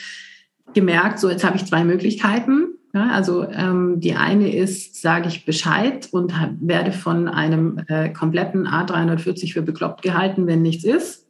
gemerkt, 0.73 1.19
so 1.19 1.29
jetzt 1.29 1.45
habe 1.45 1.57
ich 1.57 1.67
zwei 1.67 1.85
Möglichkeiten. 1.85 2.72
Ja, 2.95 3.11
also 3.11 3.49
ähm, 3.49 4.01
die 4.01 4.15
eine 4.15 4.55
ist, 4.55 5.01
sage 5.01 5.29
ich 5.29 5.47
Bescheid 5.47 6.09
und 6.13 6.35
werde 6.61 6.93
von 6.93 7.27
einem 7.27 7.81
äh, 7.89 8.11
kompletten 8.11 8.67
A340 8.67 9.55
für 9.55 9.63
bekloppt 9.63 10.03
gehalten, 10.03 10.47
wenn 10.47 10.61
nichts 10.61 10.85
ist. 10.85 11.27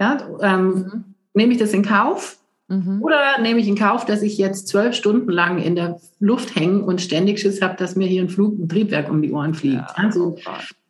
Ja, 0.00 0.16
ähm, 0.40 0.68
mhm. 0.68 1.04
Nehme 1.34 1.52
ich 1.52 1.58
das 1.58 1.72
in 1.72 1.84
Kauf? 1.84 2.38
Mhm. 2.68 3.02
Oder 3.02 3.40
nehme 3.42 3.60
ich 3.60 3.68
in 3.68 3.76
Kauf, 3.76 4.06
dass 4.06 4.22
ich 4.22 4.38
jetzt 4.38 4.68
zwölf 4.68 4.94
Stunden 4.94 5.30
lang 5.30 5.58
in 5.58 5.74
der 5.74 6.00
Luft 6.20 6.56
hänge 6.56 6.82
und 6.82 7.02
ständig 7.02 7.40
Schiss 7.40 7.60
habe, 7.60 7.76
dass 7.76 7.96
mir 7.96 8.06
hier 8.06 8.22
ein 8.22 8.30
Flug, 8.30 8.58
ein 8.58 8.68
Triebwerk 8.68 9.10
um 9.10 9.20
die 9.20 9.32
Ohren 9.32 9.52
fliegt? 9.52 9.74
Ja, 9.74 9.94
also, 9.96 10.36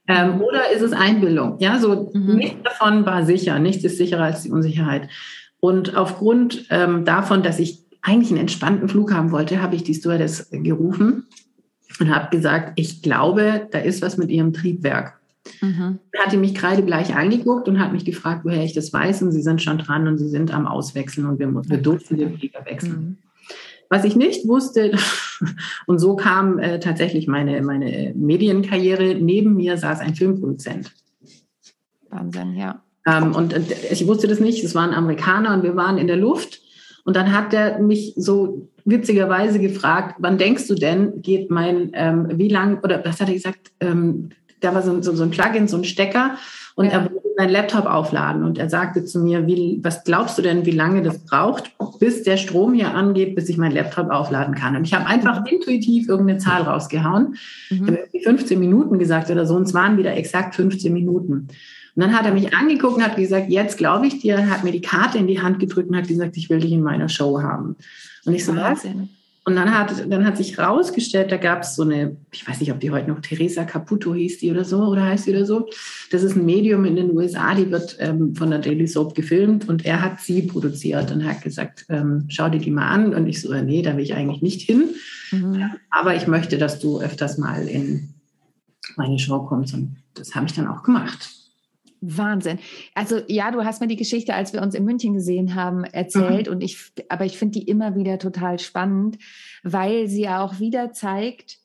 ähm, 0.07 0.41
oder 0.41 0.71
ist 0.71 0.83
es 0.83 0.93
Einbildung? 0.93 1.57
Ja, 1.59 1.79
so 1.79 2.11
mhm. 2.13 2.37
nichts 2.37 2.63
davon 2.63 3.05
war 3.07 3.25
sicher. 3.25 3.59
Nichts 3.59 3.83
ist 3.85 3.97
sicherer 3.97 4.25
als 4.25 4.43
die 4.43 4.51
Unsicherheit. 4.51 5.09
Und 5.59 5.97
aufgrund 5.97 6.67
ähm, 6.69 7.05
davon, 7.07 7.43
dass 7.43 7.59
ich 7.59 7.84
eigentlich 8.05 8.31
einen 8.31 8.41
entspannten 8.41 8.89
Flug 8.89 9.13
haben 9.13 9.33
wollte, 9.33 9.61
habe 9.61 9.75
ich 9.75 9.83
die 9.83 9.95
Stewardess 9.95 10.51
gerufen 10.51 11.27
und 11.99 12.15
habe 12.15 12.35
gesagt, 12.35 12.73
ich 12.77 13.03
glaube, 13.03 13.67
da 13.71 13.79
ist 13.79 14.03
was 14.03 14.19
mit 14.19 14.31
ihrem 14.31 14.53
Triebwerk. 14.53 15.19
Mhm. 15.61 15.99
Hat 16.19 16.33
die 16.33 16.37
mich 16.37 16.55
kreidebleich 16.55 17.17
angeguckt 17.17 17.67
und 17.67 17.81
hat 17.81 17.93
mich 17.93 18.05
gefragt, 18.05 18.45
woher 18.45 18.63
ich 18.63 18.75
das 18.75 18.93
weiß. 18.93 19.23
Und 19.23 19.33
sie 19.33 19.43
sind 19.43 19.63
schon 19.63 19.79
dran 19.79 20.07
und 20.07 20.19
sie 20.19 20.29
sind 20.29 20.53
am 20.53 20.67
Auswechseln 20.67 21.27
und 21.27 21.39
wir, 21.39 21.53
wir 21.53 21.79
durften 21.79 22.19
den 22.19 22.39
Flieger 22.39 22.65
wechseln. 22.67 22.93
Mhm. 22.93 23.17
Was 23.89 24.05
ich 24.05 24.17
nicht 24.17 24.47
wusste, 24.49 24.93
und 25.87 25.99
so 25.99 26.17
kam 26.17 26.59
äh, 26.59 26.81
tatsächlich 26.81 27.27
meine, 27.27 27.63
meine 27.63 28.13
Medienkarriere, 28.15 29.15
neben 29.15 29.55
mir 29.55 29.79
saß 29.79 30.01
ein 30.01 30.15
Filmproduzent. 30.15 30.93
Wahnsinn, 32.11 32.55
ja. 32.55 32.83
Ähm, 33.07 33.35
und 33.35 33.53
äh, 33.55 33.63
ich 33.91 34.07
wusste 34.07 34.27
das 34.27 34.41
nicht, 34.41 34.63
es 34.63 34.75
war 34.75 34.87
ein 34.87 34.95
Amerikaner 34.95 35.55
und 35.55 35.63
wir 35.63 35.77
waren 35.77 35.97
in 35.97 36.07
der 36.07 36.17
Luft 36.17 36.61
und 37.05 37.17
dann 37.17 37.33
hat 37.33 37.53
er 37.55 37.79
mich 37.79 38.15
so 38.17 38.69
witzigerweise 38.85 39.59
gefragt, 39.59 40.17
wann 40.19 40.39
denkst 40.39 40.67
du 40.67 40.75
denn, 40.75 41.23
geht 41.23 41.51
mein, 41.51 41.91
ähm, 41.95 42.29
wie 42.35 42.49
lang, 42.49 42.81
oder 42.83 43.05
was 43.05 43.21
hat 43.21 43.29
er 43.29 43.35
gesagt, 43.35 43.73
ähm, 43.81 44.31
da 44.61 44.75
war 44.75 44.83
so, 44.83 45.01
so, 45.03 45.15
so 45.15 45.23
ein 45.23 45.31
Plugin, 45.31 45.69
so 45.69 45.77
ein 45.77 45.85
Stecker 45.85 46.37
und 46.75 46.87
ja. 46.87 46.93
er 46.93 47.03
wollte 47.05 47.29
seinen 47.37 47.51
Laptop 47.51 47.87
aufladen 47.87 48.45
und 48.45 48.59
er 48.59 48.71
sagte 48.71 49.05
zu 49.05 49.21
mir, 49.21 49.47
wie, 49.47 49.81
was 49.83 50.05
glaubst 50.05 50.39
du 50.39 50.43
denn, 50.43 50.67
wie 50.67 50.71
lange 50.71 51.03
das 51.03 51.19
braucht, 51.25 51.73
bis 51.99 52.23
der 52.23 52.37
Strom 52.37 52.75
hier 52.75 52.95
angeht, 52.95 53.35
bis 53.35 53.49
ich 53.49 53.57
meinen 53.57 53.75
Laptop 53.75 54.11
aufladen 54.11 54.55
kann? 54.55 54.77
Und 54.77 54.87
ich 54.87 54.95
habe 54.95 55.07
einfach 55.07 55.41
mhm. 55.41 55.47
intuitiv 55.47 56.09
irgendeine 56.09 56.39
Zahl 56.39 56.63
rausgehauen. 56.63 57.37
Mhm. 57.71 57.99
Ich 58.13 58.27
habe 58.27 58.37
15 58.37 58.59
Minuten 58.59 58.99
gesagt 58.99 59.31
oder 59.31 59.47
so 59.47 59.55
und 59.57 59.65
es 59.65 59.75
waren 59.75 59.99
wieder 59.99 60.17
exakt 60.17 60.55
15 60.55 60.93
Minuten. 60.93 61.49
Und 61.97 62.03
dann 62.03 62.17
hat 62.17 62.27
er 62.27 62.33
mich 62.33 62.55
angeguckt 62.55 62.97
und 62.97 63.05
hat 63.05 63.17
gesagt, 63.17 63.51
jetzt 63.51 63.79
glaube 63.79 64.07
ich 64.07 64.21
dir, 64.21 64.51
hat 64.51 64.65
mir 64.65 64.73
die 64.73 64.81
Karte 64.81 65.19
in 65.19 65.27
die 65.27 65.41
Hand 65.41 65.61
gedrückt 65.61 65.91
und 65.91 65.97
hat 65.97 66.09
gesagt, 66.09 66.37
ich 66.37 66.51
will 66.51 66.61
dich 66.61 66.73
in 66.73 66.83
meiner 66.83 67.09
Show 67.09 67.41
haben. 67.41 67.77
Und 68.25 68.35
ich 68.35 68.45
so, 68.45 68.57
was? 68.57 68.85
Und 69.47 69.57
dann 69.57 69.79
hat, 69.79 70.11
dann 70.11 70.25
hat 70.25 70.39
sich 70.39 70.59
rausgestellt, 70.59 71.31
da 71.31 71.37
gab 71.37 71.63
es 71.63 71.77
so 71.77 71.83
eine, 71.83 72.17
ich 72.33 72.49
weiß 72.49 72.61
nicht, 72.61 72.73
ob 72.73 72.81
die 72.81 72.91
heute 72.91 73.11
noch 73.11 73.21
Teresa 73.21 73.65
Caputo 73.65 74.15
hieß 74.15 74.39
die 74.39 74.51
oder 74.51 74.65
so, 74.65 74.83
oder 74.85 75.05
heißt 75.05 75.27
die 75.27 75.33
oder 75.33 75.45
so. 75.45 75.69
Das 76.11 76.23
ist 76.23 76.35
ein 76.35 76.47
Medium 76.47 76.87
in 76.87 76.97
den 76.97 77.15
USA, 77.15 77.55
die 77.55 77.71
wird 77.71 77.99
ähm, 78.01 78.35
von 78.35 78.51
der 78.51 78.61
Daily 78.61 78.87
Soap 78.87 79.15
gefilmt 79.15 79.69
und 79.69 79.85
er 79.85 80.01
hat 80.01 80.21
sie 80.21 80.43
produziert 80.43 81.13
und 81.13 81.27
hat 81.27 81.43
gesagt, 81.43 81.85
ähm, 81.91 82.25
schau 82.29 82.49
dir 82.49 82.59
die 82.59 82.71
mal 82.71 82.89
an. 82.89 83.15
Und 83.15 83.27
ich 83.27 83.43
so, 83.43 83.53
nee, 83.53 83.83
da 83.83 83.95
will 83.99 84.05
ich 84.05 84.15
eigentlich 84.15 84.41
nicht 84.41 84.63
hin. 84.63 84.95
Mhm. 85.31 85.73
Aber 85.91 86.17
ich 86.17 86.27
möchte, 86.27 86.57
dass 86.57 86.81
du 86.81 87.01
öfters 87.01 87.37
mal 87.37 87.69
in 87.69 88.15
meine 88.97 89.19
Show 89.19 89.41
kommst. 89.41 89.75
Und 89.75 89.97
das 90.15 90.35
habe 90.35 90.47
ich 90.47 90.55
dann 90.55 90.69
auch 90.69 90.83
gemacht. 90.83 91.34
Wahnsinn. 92.07 92.59
Also 92.95 93.21
ja, 93.29 93.51
du 93.51 93.65
hast 93.65 93.81
mir 93.81 93.89
die 93.89 93.97
Geschichte, 93.97 94.35
als 94.35 94.53
wir 94.53 94.63
uns 94.63 94.75
in 94.75 94.85
München 94.85 95.15
gesehen 95.15 95.55
haben, 95.55 95.85
erzählt 95.85 96.47
mhm. 96.47 96.55
und 96.55 96.61
ich, 96.63 96.93
aber 97.09 97.25
ich 97.25 97.39
finde 97.39 97.59
die 97.59 97.69
immer 97.69 97.97
wieder 97.97 98.19
total 98.19 98.59
spannend, 98.59 99.19
weil 99.63 100.09
sie 100.09 100.23
ja 100.23 100.45
auch 100.45 100.61
wieder 100.61 100.93
zeigt, 100.93 101.59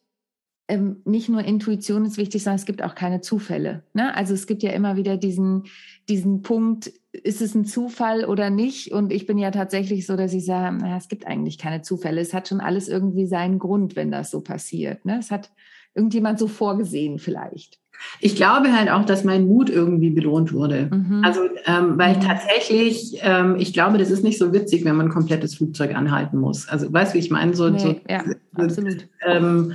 ähm, 0.69 1.02
nicht 1.04 1.30
nur 1.30 1.43
Intuition 1.43 2.06
ist 2.06 2.17
wichtig, 2.17 2.43
sondern 2.43 2.60
es 2.60 2.65
gibt 2.65 2.84
auch 2.84 2.93
keine 2.93 3.21
Zufälle. 3.21 3.84
Ne? 3.93 4.15
Also 4.15 4.36
es 4.36 4.45
gibt 4.45 4.62
ja 4.62 4.71
immer 4.71 4.95
wieder 4.95 5.17
diesen, 5.17 5.63
diesen 6.08 6.43
Punkt, 6.43 6.91
ist 7.12 7.41
es 7.41 7.56
ein 7.56 7.65
Zufall 7.65 8.23
oder 8.23 8.52
nicht? 8.52 8.91
Und 8.91 9.12
ich 9.12 9.25
bin 9.25 9.39
ja 9.39 9.49
tatsächlich 9.49 10.06
so, 10.06 10.15
dass 10.15 10.32
ich 10.32 10.45
sage, 10.45 10.78
naja, 10.78 10.97
es 10.97 11.08
gibt 11.08 11.25
eigentlich 11.25 11.58
keine 11.58 11.82
Zufälle. 11.82 12.21
Es 12.21 12.36
hat 12.36 12.47
schon 12.47 12.62
alles 12.62 12.88
irgendwie 12.88 13.25
seinen 13.25 13.58
Grund, 13.58 13.95
wenn 13.95 14.12
das 14.12 14.30
so 14.30 14.41
passiert. 14.41 15.06
Ne? 15.06 15.17
Es 15.17 15.32
hat 15.32 15.49
irgendjemand 15.95 16.39
so 16.39 16.47
vorgesehen 16.47 17.19
vielleicht. 17.19 17.80
Ich 18.21 18.36
glaube 18.36 18.73
halt 18.73 18.89
auch, 18.89 19.06
dass 19.06 19.23
mein 19.23 19.45
Mut 19.45 19.69
irgendwie 19.69 20.10
belohnt 20.10 20.54
wurde. 20.54 20.89
Mhm. 20.91 21.21
Also, 21.23 21.41
ähm, 21.65 21.97
weil 21.97 22.15
mhm. 22.15 22.21
tatsächlich, 22.21 23.19
ähm, 23.21 23.58
ich 23.60 23.73
glaube, 23.73 23.97
das 23.97 24.10
ist 24.10 24.23
nicht 24.23 24.38
so 24.38 24.54
witzig, 24.54 24.86
wenn 24.86 24.95
man 24.95 25.08
ein 25.08 25.12
komplettes 25.12 25.56
Flugzeug 25.56 25.95
anhalten 25.95 26.38
muss. 26.38 26.67
Also, 26.67 26.91
weißt 26.91 27.13
du, 27.13 27.15
wie 27.15 27.19
ich 27.19 27.32
meine? 27.32 27.54
So, 27.54 27.69
nee, 27.69 27.80
so, 27.80 27.95
ja, 28.10 28.23
absolut. 28.56 29.08
Ähm, 29.25 29.73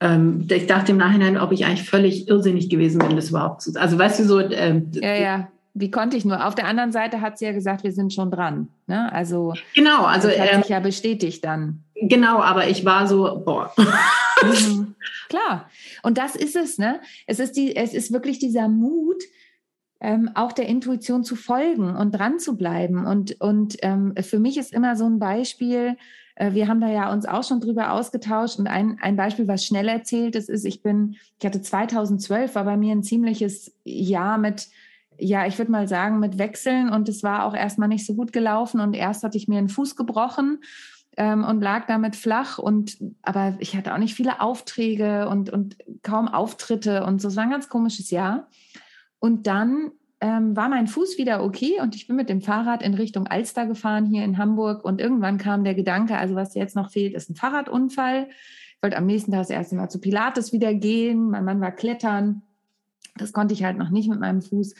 ähm, 0.00 0.46
ich 0.50 0.66
dachte 0.66 0.92
im 0.92 0.98
Nachhinein, 0.98 1.38
ob 1.38 1.52
ich 1.52 1.64
eigentlich 1.64 1.88
völlig 1.88 2.28
irrsinnig 2.28 2.68
gewesen 2.68 2.98
bin, 2.98 3.16
das 3.16 3.30
überhaupt 3.30 3.62
zu. 3.62 3.72
Also, 3.76 3.98
weißt 3.98 4.20
du, 4.20 4.24
so. 4.24 4.40
Ähm, 4.40 4.90
ja, 4.92 5.14
ja. 5.14 5.48
wie 5.72 5.90
konnte 5.90 6.16
ich 6.16 6.26
nur? 6.26 6.46
Auf 6.46 6.54
der 6.54 6.66
anderen 6.66 6.92
Seite 6.92 7.22
hat 7.22 7.38
sie 7.38 7.46
ja 7.46 7.52
gesagt, 7.52 7.84
wir 7.84 7.92
sind 7.92 8.12
schon 8.12 8.30
dran. 8.30 8.68
Ne? 8.86 9.10
Also 9.12 9.54
genau, 9.74 10.04
also 10.04 10.28
das 10.28 10.38
hat 10.38 10.52
ähm, 10.52 10.62
sich 10.62 10.70
ja 10.70 10.80
bestätigt 10.80 11.44
dann. 11.44 11.85
Genau, 12.00 12.40
aber 12.40 12.68
ich 12.68 12.84
war 12.84 13.06
so, 13.06 13.42
boah. 13.44 13.72
Mhm. 14.42 14.94
Klar. 15.28 15.70
Und 16.02 16.18
das 16.18 16.36
ist 16.36 16.56
es, 16.56 16.78
ne? 16.78 17.00
Es 17.26 17.38
ist 17.40 17.56
die, 17.56 17.74
es 17.74 17.94
ist 17.94 18.12
wirklich 18.12 18.38
dieser 18.38 18.68
Mut, 18.68 19.22
ähm, 20.00 20.30
auch 20.34 20.52
der 20.52 20.66
Intuition 20.66 21.24
zu 21.24 21.36
folgen 21.36 21.96
und 21.96 22.12
dran 22.12 22.38
zu 22.38 22.56
bleiben. 22.56 23.06
Und, 23.06 23.40
und 23.40 23.76
ähm, 23.82 24.14
für 24.20 24.38
mich 24.38 24.58
ist 24.58 24.72
immer 24.72 24.94
so 24.96 25.06
ein 25.06 25.18
Beispiel, 25.18 25.96
äh, 26.34 26.52
wir 26.52 26.68
haben 26.68 26.80
da 26.80 26.88
ja 26.88 27.12
uns 27.12 27.26
auch 27.26 27.44
schon 27.44 27.60
drüber 27.60 27.92
ausgetauscht 27.92 28.58
und 28.58 28.66
ein, 28.66 28.98
ein 29.00 29.16
Beispiel, 29.16 29.48
was 29.48 29.64
schnell 29.64 29.88
erzählt 29.88 30.36
ist, 30.36 30.48
ist, 30.48 30.64
ich 30.64 30.82
bin, 30.82 31.16
ich 31.40 31.46
hatte 31.46 31.62
2012, 31.62 32.54
war 32.54 32.64
bei 32.64 32.76
mir 32.76 32.92
ein 32.92 33.02
ziemliches 33.02 33.74
Jahr 33.84 34.38
mit, 34.38 34.68
ja, 35.18 35.46
ich 35.46 35.56
würde 35.56 35.72
mal 35.72 35.88
sagen, 35.88 36.20
mit 36.20 36.38
Wechseln 36.38 36.90
und 36.90 37.08
es 37.08 37.22
war 37.22 37.46
auch 37.46 37.54
erstmal 37.54 37.88
nicht 37.88 38.04
so 38.04 38.14
gut 38.14 38.34
gelaufen 38.34 38.80
und 38.80 38.94
erst 38.94 39.24
hatte 39.24 39.38
ich 39.38 39.48
mir 39.48 39.58
einen 39.58 39.70
Fuß 39.70 39.96
gebrochen 39.96 40.58
ähm, 41.16 41.44
und 41.44 41.60
lag 41.60 41.86
damit 41.86 42.16
flach 42.16 42.58
und 42.58 42.98
aber 43.22 43.56
ich 43.58 43.76
hatte 43.76 43.94
auch 43.94 43.98
nicht 43.98 44.14
viele 44.14 44.40
Aufträge 44.40 45.28
und, 45.28 45.50
und 45.50 45.76
kaum 46.02 46.28
Auftritte 46.28 47.04
und 47.04 47.20
so. 47.20 47.28
Es 47.28 47.36
war 47.36 47.44
ein 47.44 47.50
ganz 47.50 47.68
komisches 47.68 48.10
Jahr. 48.10 48.48
Und 49.18 49.46
dann 49.46 49.92
ähm, 50.20 50.56
war 50.56 50.68
mein 50.68 50.88
Fuß 50.88 51.18
wieder 51.18 51.42
okay 51.42 51.80
und 51.80 51.94
ich 51.94 52.06
bin 52.06 52.16
mit 52.16 52.28
dem 52.28 52.42
Fahrrad 52.42 52.82
in 52.82 52.94
Richtung 52.94 53.26
Alster 53.26 53.66
gefahren 53.66 54.06
hier 54.06 54.24
in 54.24 54.38
Hamburg 54.38 54.84
und 54.84 55.00
irgendwann 55.00 55.38
kam 55.38 55.64
der 55.64 55.74
Gedanke, 55.74 56.16
also 56.16 56.34
was 56.34 56.54
jetzt 56.54 56.76
noch 56.76 56.90
fehlt, 56.90 57.14
ist 57.14 57.30
ein 57.30 57.36
Fahrradunfall. 57.36 58.28
Ich 58.30 58.82
wollte 58.82 58.98
am 58.98 59.06
nächsten 59.06 59.30
Tag 59.30 59.40
das 59.40 59.50
erste 59.50 59.74
Mal 59.74 59.88
zu 59.88 60.00
Pilates 60.00 60.52
wieder 60.52 60.74
gehen. 60.74 61.30
Mein 61.30 61.44
Mann 61.44 61.60
war 61.60 61.72
klettern. 61.72 62.42
Das 63.16 63.32
konnte 63.32 63.54
ich 63.54 63.64
halt 63.64 63.78
noch 63.78 63.88
nicht 63.88 64.08
mit 64.08 64.20
meinem 64.20 64.42
Fuß. 64.42 64.74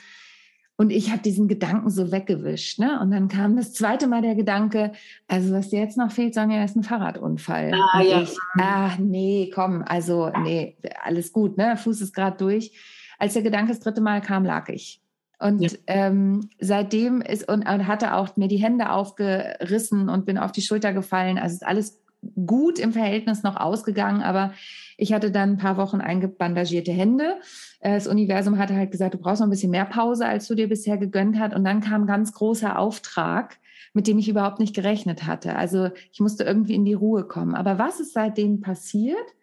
Und 0.78 0.90
ich 0.90 1.10
habe 1.10 1.22
diesen 1.22 1.48
Gedanken 1.48 1.88
so 1.88 2.12
weggewischt. 2.12 2.78
Ne? 2.78 3.00
Und 3.00 3.10
dann 3.10 3.28
kam 3.28 3.56
das 3.56 3.72
zweite 3.72 4.06
Mal 4.06 4.20
der 4.20 4.34
Gedanke, 4.34 4.92
also 5.26 5.54
was 5.54 5.70
dir 5.70 5.80
jetzt 5.80 5.96
noch 5.96 6.10
fehlt, 6.10 6.34
Sonja, 6.34 6.62
ist 6.64 6.76
ein 6.76 6.82
Fahrradunfall. 6.82 7.72
Ah, 7.72 8.02
ja. 8.02 8.20
Ich, 8.20 8.36
ah, 8.60 8.90
nee, 8.98 9.50
komm, 9.54 9.82
also 9.86 10.30
nee, 10.42 10.76
alles 11.02 11.32
gut, 11.32 11.56
ne? 11.56 11.78
Fuß 11.78 12.02
ist 12.02 12.14
gerade 12.14 12.36
durch. 12.36 12.72
Als 13.18 13.32
der 13.32 13.42
Gedanke 13.42 13.72
das 13.72 13.80
dritte 13.80 14.02
Mal 14.02 14.20
kam, 14.20 14.44
lag 14.44 14.68
ich. 14.68 15.00
Und 15.38 15.60
ja. 15.60 15.70
ähm, 15.86 16.50
seitdem 16.60 17.22
ist 17.22 17.48
und, 17.48 17.68
und 17.68 17.86
hatte 17.86 18.14
auch 18.14 18.36
mir 18.36 18.48
die 18.48 18.56
Hände 18.56 18.90
aufgerissen 18.90 20.08
und 20.08 20.26
bin 20.26 20.38
auf 20.38 20.52
die 20.52 20.62
Schulter 20.62 20.92
gefallen. 20.92 21.38
Also 21.38 21.54
ist 21.54 21.66
alles 21.66 22.02
gut 22.44 22.78
im 22.78 22.92
Verhältnis 22.92 23.42
noch 23.42 23.56
ausgegangen, 23.56 24.22
aber 24.22 24.52
ich 24.96 25.12
hatte 25.12 25.30
dann 25.30 25.52
ein 25.52 25.58
paar 25.58 25.76
Wochen 25.76 26.00
eingebandagierte 26.00 26.92
Hände. 26.92 27.36
Äh, 27.80 27.94
das 27.94 28.06
Universum 28.06 28.58
hatte 28.58 28.74
halt 28.74 28.90
gesagt, 28.90 29.14
du 29.14 29.18
brauchst 29.18 29.40
noch 29.40 29.46
ein 29.46 29.50
bisschen 29.50 29.70
mehr 29.70 29.84
Pause, 29.84 30.26
als 30.26 30.48
du 30.48 30.54
dir 30.54 30.68
bisher 30.68 30.98
gegönnt 30.98 31.38
hast. 31.38 31.54
Und 31.54 31.64
dann 31.64 31.80
kam 31.80 32.02
ein 32.02 32.06
ganz 32.06 32.32
großer 32.32 32.78
Auftrag, 32.78 33.58
mit 33.92 34.06
dem 34.06 34.18
ich 34.18 34.28
überhaupt 34.28 34.60
nicht 34.60 34.74
gerechnet 34.74 35.26
hatte. 35.26 35.56
Also 35.56 35.90
ich 36.12 36.20
musste 36.20 36.44
irgendwie 36.44 36.74
in 36.74 36.84
die 36.84 36.94
Ruhe 36.94 37.24
kommen. 37.24 37.54
Aber 37.54 37.78
was 37.78 38.00
ist 38.00 38.12
seitdem 38.12 38.60
passiert? 38.60 39.34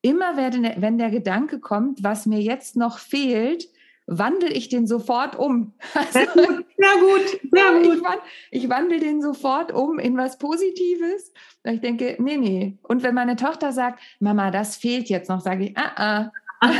Immer 0.00 0.36
wenn 0.36 0.98
der 0.98 1.10
Gedanke 1.10 1.58
kommt, 1.58 2.04
was 2.04 2.24
mir 2.24 2.40
jetzt 2.40 2.76
noch 2.76 2.98
fehlt, 2.98 3.68
wandle 4.08 4.50
ich 4.50 4.68
den 4.68 4.86
sofort 4.86 5.38
um. 5.38 5.74
Also, 5.94 6.12
sehr 6.12 6.26
gut, 6.26 6.66
sehr 6.76 6.94
gut. 7.00 7.30
Sehr 7.52 7.72
gut. 7.72 7.94
Ich, 7.94 8.02
wandle, 8.02 8.22
ich 8.50 8.68
wandle 8.68 9.00
den 9.00 9.22
sofort 9.22 9.72
um 9.72 9.98
in 9.98 10.16
was 10.16 10.38
Positives. 10.38 11.32
Ich 11.64 11.80
denke, 11.80 12.16
nee, 12.18 12.36
nee. 12.36 12.78
Und 12.82 13.02
wenn 13.02 13.14
meine 13.14 13.36
Tochter 13.36 13.72
sagt, 13.72 14.00
Mama, 14.18 14.50
das 14.50 14.76
fehlt 14.76 15.08
jetzt 15.08 15.28
noch, 15.28 15.40
sage 15.40 15.66
ich, 15.66 15.76
ah, 15.76 15.92
ah. 15.96 16.32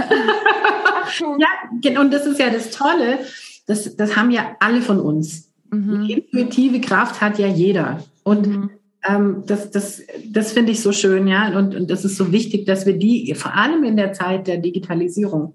ja, 1.39 2.01
und 2.01 2.13
das 2.13 2.27
ist 2.27 2.41
ja 2.41 2.51
das 2.51 2.71
Tolle, 2.71 3.21
das, 3.67 3.95
das 3.95 4.17
haben 4.17 4.31
ja 4.31 4.57
alle 4.59 4.83
von 4.83 4.99
uns. 4.99 5.53
Mhm. 5.71 6.07
Die 6.07 6.13
intuitive 6.15 6.81
Kraft 6.81 7.21
hat 7.21 7.39
ja 7.39 7.47
jeder. 7.47 8.03
Und 8.25 8.47
mhm. 8.47 8.71
ähm, 9.07 9.43
das, 9.47 9.71
das, 9.71 10.03
das 10.27 10.53
finde 10.53 10.73
ich 10.73 10.81
so 10.81 10.93
schön, 10.93 11.29
ja. 11.29 11.57
Und, 11.57 11.75
und 11.75 11.91
das 11.91 12.05
ist 12.05 12.17
so 12.17 12.33
wichtig, 12.33 12.67
dass 12.67 12.87
wir 12.87 12.97
die, 12.97 13.35
vor 13.35 13.55
allem 13.55 13.85
in 13.85 13.97
der 13.97 14.13
Zeit 14.15 14.47
der 14.47 14.57
Digitalisierung, 14.57 15.53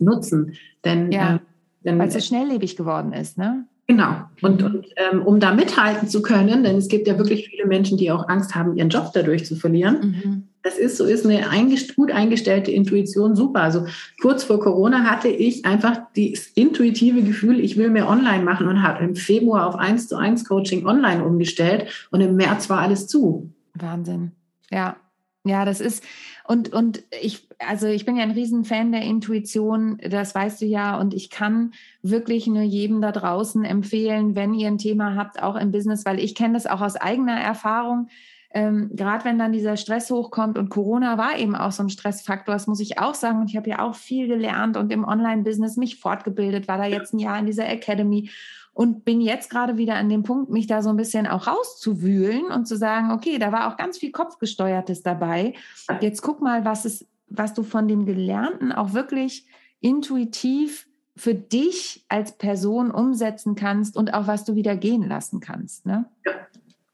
nutzen. 0.00 0.54
Denn, 0.84 1.12
ja, 1.12 1.40
äh, 1.84 1.98
weil 1.98 2.08
es 2.08 2.14
so 2.14 2.20
schnelllebig 2.20 2.76
geworden 2.76 3.12
ist, 3.12 3.38
ne? 3.38 3.66
Genau. 3.88 4.14
Und, 4.40 4.60
mhm. 4.60 4.66
und 4.66 4.86
ähm, 4.96 5.22
um 5.22 5.40
da 5.40 5.52
mithalten 5.52 6.08
zu 6.08 6.22
können, 6.22 6.62
denn 6.62 6.76
es 6.76 6.88
gibt 6.88 7.06
ja 7.06 7.18
wirklich 7.18 7.48
viele 7.48 7.66
Menschen, 7.66 7.98
die 7.98 8.10
auch 8.10 8.28
Angst 8.28 8.54
haben, 8.54 8.76
ihren 8.76 8.88
Job 8.88 9.10
dadurch 9.12 9.44
zu 9.44 9.56
verlieren. 9.56 9.98
Mhm. 10.00 10.42
Das 10.62 10.78
ist 10.78 10.96
so, 10.96 11.04
ist 11.04 11.26
eine 11.26 11.50
eingest 11.50 11.96
gut 11.96 12.12
eingestellte 12.12 12.70
Intuition 12.70 13.34
super. 13.34 13.62
Also 13.62 13.86
kurz 14.20 14.44
vor 14.44 14.60
Corona 14.60 15.02
hatte 15.02 15.28
ich 15.28 15.64
einfach 15.64 15.98
das 16.16 16.46
intuitive 16.54 17.22
Gefühl, 17.22 17.58
ich 17.58 17.76
will 17.76 17.90
mehr 17.90 18.08
online 18.08 18.44
machen 18.44 18.68
und 18.68 18.82
habe 18.82 19.04
im 19.04 19.16
Februar 19.16 19.66
auf 19.66 19.74
1 19.74 20.06
zu 20.08 20.16
1 20.16 20.44
Coaching 20.44 20.86
online 20.86 21.24
umgestellt 21.24 22.08
und 22.12 22.20
im 22.20 22.36
März 22.36 22.70
war 22.70 22.78
alles 22.78 23.08
zu. 23.08 23.50
Wahnsinn. 23.74 24.30
Ja, 24.70 24.96
ja, 25.44 25.64
das 25.64 25.80
ist, 25.80 26.04
und, 26.44 26.72
und 26.72 27.02
ich, 27.20 27.46
also 27.58 27.86
ich 27.86 28.04
bin 28.04 28.16
ja 28.16 28.22
ein 28.22 28.32
Riesenfan 28.32 28.92
der 28.92 29.02
Intuition, 29.02 29.98
das 29.98 30.34
weißt 30.34 30.60
du 30.62 30.66
ja, 30.66 30.98
und 30.98 31.14
ich 31.14 31.30
kann 31.30 31.72
wirklich 32.02 32.46
nur 32.46 32.62
jedem 32.62 33.00
da 33.00 33.12
draußen 33.12 33.64
empfehlen, 33.64 34.34
wenn 34.34 34.54
ihr 34.54 34.68
ein 34.68 34.78
Thema 34.78 35.14
habt, 35.14 35.42
auch 35.42 35.56
im 35.56 35.70
Business, 35.70 36.04
weil 36.04 36.18
ich 36.18 36.34
kenne 36.34 36.54
das 36.54 36.66
auch 36.66 36.80
aus 36.80 36.96
eigener 36.96 37.38
Erfahrung. 37.40 38.08
Ähm, 38.54 38.90
Gerade 38.92 39.24
wenn 39.24 39.38
dann 39.38 39.52
dieser 39.52 39.76
Stress 39.76 40.10
hochkommt 40.10 40.58
und 40.58 40.68
Corona 40.68 41.16
war 41.16 41.38
eben 41.38 41.54
auch 41.54 41.72
so 41.72 41.82
ein 41.82 41.90
Stressfaktor, 41.90 42.54
das 42.54 42.66
muss 42.66 42.80
ich 42.80 42.98
auch 42.98 43.14
sagen. 43.14 43.40
Und 43.40 43.50
ich 43.50 43.56
habe 43.56 43.70
ja 43.70 43.80
auch 43.80 43.94
viel 43.94 44.28
gelernt 44.28 44.76
und 44.76 44.92
im 44.92 45.04
Online-Business 45.04 45.76
mich 45.76 45.98
fortgebildet, 45.98 46.68
war 46.68 46.78
da 46.78 46.84
jetzt 46.84 47.14
ein 47.14 47.18
Jahr 47.18 47.38
in 47.38 47.46
dieser 47.46 47.68
Academy 47.68 48.30
und 48.74 49.04
bin 49.04 49.20
jetzt 49.20 49.50
gerade 49.50 49.76
wieder 49.76 49.96
an 49.96 50.08
dem 50.08 50.22
Punkt, 50.22 50.50
mich 50.50 50.66
da 50.66 50.82
so 50.82 50.90
ein 50.90 50.96
bisschen 50.96 51.26
auch 51.26 51.46
rauszuwühlen 51.46 52.46
und 52.46 52.66
zu 52.66 52.76
sagen, 52.76 53.10
okay, 53.10 53.38
da 53.38 53.52
war 53.52 53.68
auch 53.68 53.76
ganz 53.76 53.98
viel 53.98 54.12
Kopfgesteuertes 54.12 55.02
dabei. 55.02 55.54
Jetzt 56.00 56.22
guck 56.22 56.40
mal, 56.40 56.64
was 56.64 56.84
es, 56.84 57.06
was 57.28 57.54
du 57.54 57.62
von 57.62 57.86
dem 57.86 58.06
Gelernten 58.06 58.72
auch 58.72 58.94
wirklich 58.94 59.46
intuitiv 59.80 60.88
für 61.16 61.34
dich 61.34 62.04
als 62.08 62.32
Person 62.32 62.90
umsetzen 62.90 63.54
kannst 63.54 63.96
und 63.96 64.14
auch 64.14 64.26
was 64.26 64.44
du 64.44 64.54
wieder 64.54 64.76
gehen 64.76 65.06
lassen 65.06 65.40
kannst. 65.40 65.84
Ne? 65.84 66.06
Ja. 66.24 66.32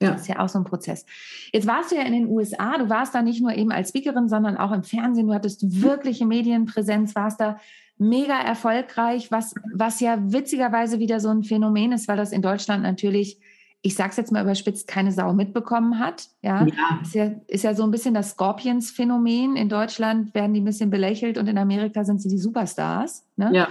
Ja. 0.00 0.12
Das 0.12 0.22
ist 0.22 0.28
ja 0.28 0.38
auch 0.38 0.48
so 0.48 0.58
ein 0.58 0.64
Prozess. 0.64 1.04
Jetzt 1.52 1.66
warst 1.66 1.90
du 1.90 1.96
ja 1.96 2.02
in 2.02 2.12
den 2.12 2.28
USA, 2.28 2.78
du 2.78 2.88
warst 2.88 3.14
da 3.14 3.22
nicht 3.22 3.42
nur 3.42 3.52
eben 3.54 3.72
als 3.72 3.88
Speakerin, 3.88 4.28
sondern 4.28 4.56
auch 4.56 4.70
im 4.70 4.84
Fernsehen, 4.84 5.26
du 5.26 5.34
hattest 5.34 5.82
wirkliche 5.82 6.24
Medienpräsenz, 6.24 7.16
warst 7.16 7.40
da 7.40 7.58
mega 7.98 8.38
erfolgreich, 8.40 9.30
was, 9.30 9.54
was 9.74 10.00
ja 10.00 10.18
witzigerweise 10.32 11.00
wieder 11.00 11.18
so 11.18 11.28
ein 11.30 11.42
Phänomen 11.42 11.92
ist, 11.92 12.06
weil 12.06 12.16
das 12.16 12.30
in 12.30 12.42
Deutschland 12.42 12.84
natürlich, 12.84 13.40
ich 13.82 13.96
sag's 13.96 14.16
jetzt 14.16 14.30
mal 14.30 14.42
überspitzt, 14.42 14.86
keine 14.86 15.10
Sau 15.10 15.32
mitbekommen 15.32 15.98
hat. 15.98 16.28
Ja, 16.42 16.64
ja. 16.64 17.00
Ist, 17.02 17.14
ja 17.14 17.30
ist 17.48 17.64
ja 17.64 17.74
so 17.74 17.82
ein 17.82 17.90
bisschen 17.90 18.14
das 18.14 18.30
Scorpions-Phänomen. 18.30 19.56
In 19.56 19.68
Deutschland 19.68 20.32
werden 20.32 20.54
die 20.54 20.60
ein 20.60 20.64
bisschen 20.64 20.90
belächelt 20.90 21.38
und 21.38 21.48
in 21.48 21.58
Amerika 21.58 22.04
sind 22.04 22.22
sie 22.22 22.28
die 22.28 22.38
Superstars. 22.38 23.26
Ne? 23.36 23.50
Ja. 23.52 23.68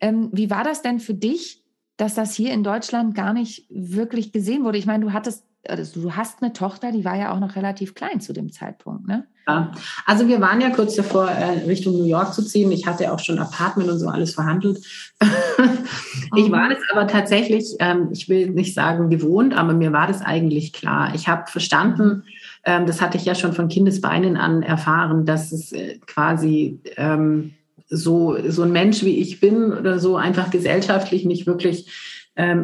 Ähm, 0.00 0.30
wie 0.32 0.50
war 0.50 0.64
das 0.64 0.82
denn 0.82 0.98
für 0.98 1.14
dich, 1.14 1.62
dass 1.96 2.14
das 2.14 2.34
hier 2.34 2.52
in 2.52 2.64
Deutschland 2.64 3.14
gar 3.14 3.32
nicht 3.32 3.66
wirklich 3.70 4.32
gesehen 4.32 4.64
wurde? 4.64 4.78
Ich 4.78 4.86
meine, 4.86 5.04
du 5.04 5.12
hattest 5.12 5.44
also 5.68 6.00
du 6.00 6.12
hast 6.12 6.42
eine 6.42 6.52
Tochter, 6.52 6.92
die 6.92 7.04
war 7.04 7.16
ja 7.16 7.32
auch 7.32 7.40
noch 7.40 7.56
relativ 7.56 7.94
klein 7.94 8.20
zu 8.20 8.32
dem 8.32 8.50
Zeitpunkt, 8.52 9.06
ne? 9.06 9.26
Ja, 9.46 9.72
also 10.06 10.28
wir 10.28 10.40
waren 10.40 10.60
ja 10.60 10.70
kurz 10.70 10.94
davor, 10.94 11.28
äh, 11.28 11.64
Richtung 11.66 11.94
New 11.94 12.04
York 12.04 12.34
zu 12.34 12.42
ziehen. 12.42 12.70
Ich 12.70 12.86
hatte 12.86 13.12
auch 13.12 13.18
schon 13.18 13.38
Apartment 13.38 13.90
und 13.90 13.98
so 13.98 14.08
alles 14.08 14.34
verhandelt. 14.34 14.78
ich 16.36 16.48
mhm. 16.48 16.52
war 16.52 16.68
das 16.68 16.78
aber 16.92 17.06
tatsächlich, 17.06 17.74
ähm, 17.80 18.08
ich 18.12 18.28
will 18.28 18.50
nicht 18.50 18.74
sagen 18.74 19.10
gewohnt, 19.10 19.56
aber 19.56 19.72
mir 19.72 19.92
war 19.92 20.06
das 20.06 20.22
eigentlich 20.22 20.72
klar. 20.72 21.14
Ich 21.14 21.26
habe 21.26 21.50
verstanden, 21.50 22.24
ähm, 22.64 22.86
das 22.86 23.00
hatte 23.00 23.16
ich 23.16 23.24
ja 23.24 23.34
schon 23.34 23.52
von 23.52 23.68
Kindesbeinen 23.68 24.36
an 24.36 24.62
erfahren, 24.62 25.26
dass 25.26 25.52
es 25.52 25.72
äh, 25.72 25.98
quasi 26.06 26.80
ähm, 26.96 27.54
so, 27.88 28.36
so 28.48 28.62
ein 28.62 28.72
Mensch 28.72 29.02
wie 29.02 29.18
ich 29.18 29.40
bin 29.40 29.72
oder 29.72 29.98
so 29.98 30.16
einfach 30.16 30.50
gesellschaftlich 30.50 31.24
nicht 31.24 31.46
wirklich 31.46 31.90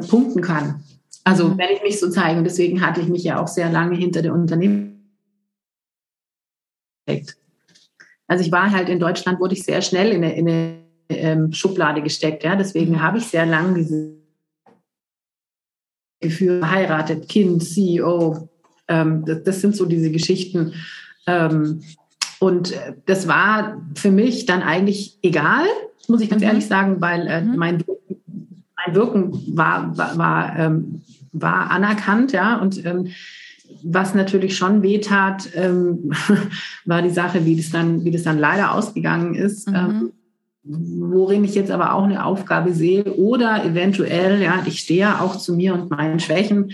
punkten 0.08 0.40
kann. 0.40 0.84
Also 1.26 1.48
mhm. 1.48 1.58
wenn 1.58 1.70
ich 1.74 1.82
mich 1.82 1.98
so 1.98 2.08
zeige, 2.08 2.38
und 2.38 2.44
deswegen 2.44 2.80
hatte 2.80 3.00
ich 3.00 3.08
mich 3.08 3.24
ja 3.24 3.42
auch 3.42 3.48
sehr 3.48 3.68
lange 3.70 3.96
hinter 3.96 4.22
der 4.22 4.32
Unternehmen. 4.32 5.10
Also 8.28 8.44
ich 8.44 8.52
war 8.52 8.70
halt 8.70 8.88
in 8.88 9.00
Deutschland, 9.00 9.40
wurde 9.40 9.54
ich 9.54 9.64
sehr 9.64 9.82
schnell 9.82 10.12
in 10.12 10.22
eine, 10.22 10.36
in 10.36 10.48
eine 10.48 10.78
ähm, 11.08 11.52
Schublade 11.52 12.00
gesteckt. 12.00 12.44
Ja? 12.44 12.54
Deswegen 12.54 12.92
mhm. 12.92 13.02
habe 13.02 13.18
ich 13.18 13.24
sehr 13.24 13.44
lange 13.44 13.74
diese 13.74 14.14
Gefühl, 16.20 16.60
verheiratet, 16.60 17.28
Kind, 17.28 17.64
CEO. 17.64 18.48
Ähm, 18.86 19.24
das, 19.24 19.42
das, 19.42 19.60
sind 19.60 19.74
so 19.74 19.84
diese 19.84 20.12
Geschichten. 20.12 20.74
Ähm, 21.26 21.82
und 22.38 22.72
das 23.06 23.26
war 23.26 23.82
für 23.96 24.12
mich 24.12 24.46
dann 24.46 24.62
eigentlich 24.62 25.18
egal, 25.22 25.66
muss 26.06 26.20
ich 26.20 26.30
ganz 26.30 26.42
mhm. 26.42 26.48
ehrlich 26.48 26.66
sagen, 26.66 27.00
weil 27.00 27.26
äh, 27.26 27.42
mein, 27.42 27.82
mein 28.86 28.94
Wirken 28.94 29.32
war, 29.56 29.96
war, 29.96 30.18
war 30.18 30.58
ähm, 30.58 31.02
war 31.40 31.70
anerkannt, 31.70 32.32
ja, 32.32 32.56
und 32.56 32.84
ähm, 32.84 33.08
was 33.82 34.14
natürlich 34.14 34.56
schon 34.56 34.82
wehtat, 34.82 35.48
ähm, 35.54 36.12
war 36.84 37.02
die 37.02 37.10
Sache, 37.10 37.44
wie 37.44 37.56
das 37.56 37.70
dann, 37.70 38.04
wie 38.04 38.10
das 38.10 38.22
dann 38.22 38.38
leider 38.38 38.72
ausgegangen 38.72 39.34
ist. 39.34 39.68
Mhm. 39.68 39.74
Ähm, 39.74 40.12
worin 40.68 41.44
ich 41.44 41.54
jetzt 41.54 41.70
aber 41.70 41.94
auch 41.94 42.04
eine 42.04 42.24
Aufgabe 42.24 42.72
sehe 42.72 43.04
oder 43.04 43.64
eventuell, 43.64 44.42
ja, 44.42 44.64
ich 44.66 44.80
stehe 44.80 45.00
ja 45.00 45.20
auch 45.20 45.36
zu 45.36 45.54
mir 45.54 45.74
und 45.74 45.90
meinen 45.90 46.18
Schwächen, 46.18 46.72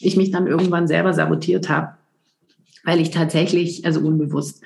ich 0.00 0.16
mich 0.16 0.30
dann 0.30 0.46
irgendwann 0.46 0.88
selber 0.88 1.12
sabotiert 1.12 1.68
habe, 1.68 1.94
weil 2.84 3.00
ich 3.00 3.10
tatsächlich, 3.10 3.84
also 3.84 4.00
unbewusst, 4.00 4.62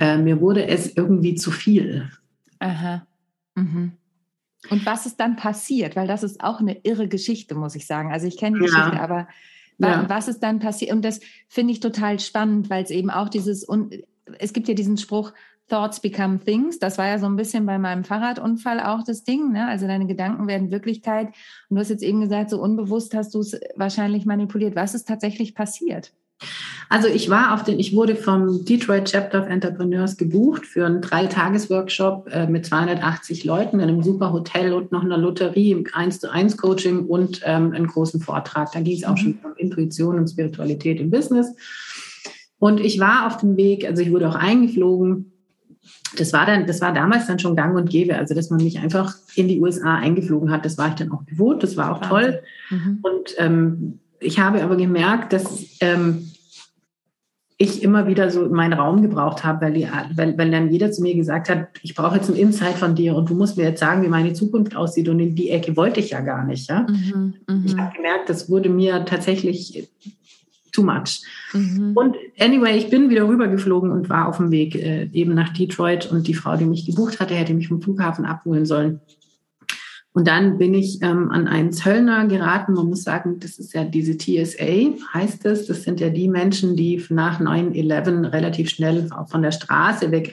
äh, 0.00 0.18
mir 0.18 0.40
wurde 0.40 0.66
es 0.66 0.96
irgendwie 0.96 1.36
zu 1.36 1.52
viel. 1.52 2.10
Aha. 2.58 3.06
Mhm. 3.54 3.92
Und 4.70 4.84
was 4.86 5.06
ist 5.06 5.20
dann 5.20 5.36
passiert? 5.36 5.96
Weil 5.96 6.06
das 6.06 6.22
ist 6.22 6.42
auch 6.42 6.60
eine 6.60 6.78
irre 6.82 7.08
Geschichte, 7.08 7.54
muss 7.54 7.74
ich 7.74 7.86
sagen. 7.86 8.12
Also 8.12 8.26
ich 8.26 8.36
kenne 8.36 8.58
die 8.58 8.64
ja. 8.64 8.70
Geschichte, 8.70 9.00
aber 9.00 9.28
ja. 9.78 10.08
was 10.08 10.28
ist 10.28 10.40
dann 10.40 10.58
passiert? 10.58 10.92
Und 10.92 11.04
das 11.04 11.20
finde 11.48 11.72
ich 11.72 11.80
total 11.80 12.18
spannend, 12.18 12.70
weil 12.70 12.82
es 12.82 12.90
eben 12.90 13.10
auch 13.10 13.28
dieses, 13.28 13.64
und 13.64 13.94
es 14.38 14.52
gibt 14.52 14.68
ja 14.68 14.74
diesen 14.74 14.96
Spruch, 14.96 15.32
Thoughts 15.68 16.00
become 16.00 16.38
things. 16.38 16.78
Das 16.78 16.96
war 16.96 17.08
ja 17.08 17.18
so 17.18 17.26
ein 17.26 17.36
bisschen 17.36 17.66
bei 17.66 17.78
meinem 17.78 18.04
Fahrradunfall 18.04 18.80
auch 18.80 19.02
das 19.02 19.24
Ding. 19.24 19.52
Ne? 19.52 19.66
Also 19.66 19.86
deine 19.86 20.06
Gedanken 20.06 20.46
werden 20.46 20.70
Wirklichkeit. 20.70 21.28
Und 21.68 21.76
du 21.76 21.80
hast 21.80 21.90
jetzt 21.90 22.04
eben 22.04 22.20
gesagt, 22.20 22.50
so 22.50 22.60
unbewusst 22.60 23.14
hast 23.14 23.34
du 23.34 23.40
es 23.40 23.58
wahrscheinlich 23.74 24.26
manipuliert. 24.26 24.76
Was 24.76 24.94
ist 24.94 25.08
tatsächlich 25.08 25.54
passiert? 25.54 26.12
Also 26.88 27.08
ich 27.08 27.28
war 27.30 27.52
auf 27.52 27.64
den, 27.64 27.80
ich 27.80 27.94
wurde 27.94 28.14
vom 28.14 28.64
Detroit 28.64 29.06
Chapter 29.10 29.42
of 29.42 29.48
Entrepreneurs 29.48 30.16
gebucht 30.16 30.66
für 30.66 30.86
einen 30.86 31.00
Dreitages-Workshop 31.00 32.28
äh, 32.30 32.46
mit 32.46 32.64
280 32.64 33.44
Leuten 33.44 33.80
in 33.80 33.88
einem 33.88 34.02
super 34.02 34.32
Hotel 34.32 34.72
und 34.72 34.92
noch 34.92 35.02
einer 35.02 35.18
Lotterie 35.18 35.72
im 35.72 35.84
1 35.92 36.20
zu 36.20 36.30
1 36.30 36.56
Coaching 36.56 37.06
und 37.06 37.40
ähm, 37.44 37.72
einen 37.72 37.88
großen 37.88 38.20
Vortrag. 38.20 38.70
Da 38.72 38.80
ging 38.80 38.96
es 38.96 39.04
auch 39.04 39.12
mhm. 39.12 39.16
schon 39.16 39.38
um 39.42 39.56
Intuition 39.56 40.18
und 40.18 40.28
Spiritualität 40.28 41.00
im 41.00 41.10
Business. 41.10 41.54
Und 42.58 42.80
ich 42.80 43.00
war 43.00 43.26
auf 43.26 43.38
dem 43.38 43.56
Weg, 43.56 43.84
also 43.84 44.02
ich 44.02 44.12
wurde 44.12 44.28
auch 44.28 44.36
eingeflogen. 44.36 45.32
Das 46.16 46.32
war 46.32 46.46
dann, 46.46 46.66
das 46.66 46.80
war 46.80 46.94
damals 46.94 47.26
dann 47.26 47.38
schon 47.38 47.56
gang 47.56 47.76
und 47.76 47.90
gäbe, 47.90 48.16
also 48.16 48.34
dass 48.34 48.50
man 48.50 48.62
mich 48.62 48.78
einfach 48.78 49.14
in 49.34 49.48
die 49.48 49.60
USA 49.60 49.96
eingeflogen 49.96 50.50
hat. 50.50 50.64
Das 50.64 50.78
war 50.78 50.88
ich 50.88 50.94
dann 50.94 51.10
auch 51.10 51.26
gewohnt, 51.26 51.62
das 51.62 51.76
war 51.76 51.92
auch 51.92 52.00
toll. 52.00 52.42
Mhm. 52.70 52.98
Und 53.02 53.34
ähm, 53.38 53.98
ich 54.20 54.38
habe 54.38 54.62
aber 54.62 54.76
gemerkt, 54.76 55.32
dass 55.32 55.76
ähm, 55.80 56.30
ich 57.58 57.82
immer 57.82 58.06
wieder 58.06 58.30
so 58.30 58.48
meinen 58.48 58.74
Raum 58.74 59.00
gebraucht 59.00 59.42
habe, 59.42 59.66
weil, 59.66 59.72
die, 59.72 59.88
weil, 60.14 60.36
weil 60.36 60.50
dann 60.50 60.70
jeder 60.70 60.92
zu 60.92 61.02
mir 61.02 61.14
gesagt 61.14 61.48
hat, 61.48 61.68
ich 61.82 61.94
brauche 61.94 62.16
jetzt 62.16 62.28
einen 62.28 62.38
Insight 62.38 62.74
von 62.74 62.94
dir 62.94 63.16
und 63.16 63.30
du 63.30 63.34
musst 63.34 63.56
mir 63.56 63.64
jetzt 63.64 63.80
sagen, 63.80 64.02
wie 64.02 64.08
meine 64.08 64.34
Zukunft 64.34 64.76
aussieht. 64.76 65.08
Und 65.08 65.20
in 65.20 65.34
die 65.34 65.50
Ecke 65.50 65.74
wollte 65.76 66.00
ich 66.00 66.10
ja 66.10 66.20
gar 66.20 66.44
nicht. 66.44 66.68
Ja? 66.68 66.86
Mhm, 66.88 67.34
ich 67.64 67.74
mhm. 67.74 67.80
habe 67.80 67.96
gemerkt, 67.96 68.28
das 68.28 68.50
wurde 68.50 68.68
mir 68.68 69.06
tatsächlich 69.06 69.88
too 70.70 70.82
much. 70.82 71.22
Mhm. 71.54 71.92
Und 71.94 72.16
anyway, 72.38 72.76
ich 72.76 72.90
bin 72.90 73.08
wieder 73.08 73.26
rübergeflogen 73.26 73.90
und 73.90 74.10
war 74.10 74.28
auf 74.28 74.36
dem 74.36 74.50
Weg 74.50 74.74
äh, 74.74 75.08
eben 75.12 75.34
nach 75.34 75.54
Detroit 75.54 76.12
und 76.12 76.26
die 76.26 76.34
Frau, 76.34 76.56
die 76.56 76.66
mich 76.66 76.84
gebucht 76.84 77.20
hatte, 77.20 77.34
hätte 77.34 77.54
mich 77.54 77.68
vom 77.68 77.80
Flughafen 77.80 78.26
abholen 78.26 78.66
sollen. 78.66 79.00
Und 80.16 80.26
dann 80.28 80.56
bin 80.56 80.72
ich 80.72 81.02
ähm, 81.02 81.30
an 81.30 81.46
einen 81.46 81.72
Zöllner 81.72 82.26
geraten. 82.26 82.72
Man 82.72 82.86
muss 82.86 83.02
sagen, 83.02 83.38
das 83.38 83.58
ist 83.58 83.74
ja 83.74 83.84
diese 83.84 84.16
TSA, 84.16 84.94
heißt 85.12 85.44
es. 85.44 85.66
Das 85.66 85.82
sind 85.82 86.00
ja 86.00 86.08
die 86.08 86.26
Menschen, 86.26 86.74
die 86.74 87.04
nach 87.10 87.38
9-11 87.38 88.32
relativ 88.32 88.70
schnell 88.70 89.10
von 89.28 89.42
der 89.42 89.52
Straße 89.52 90.10
weg 90.12 90.32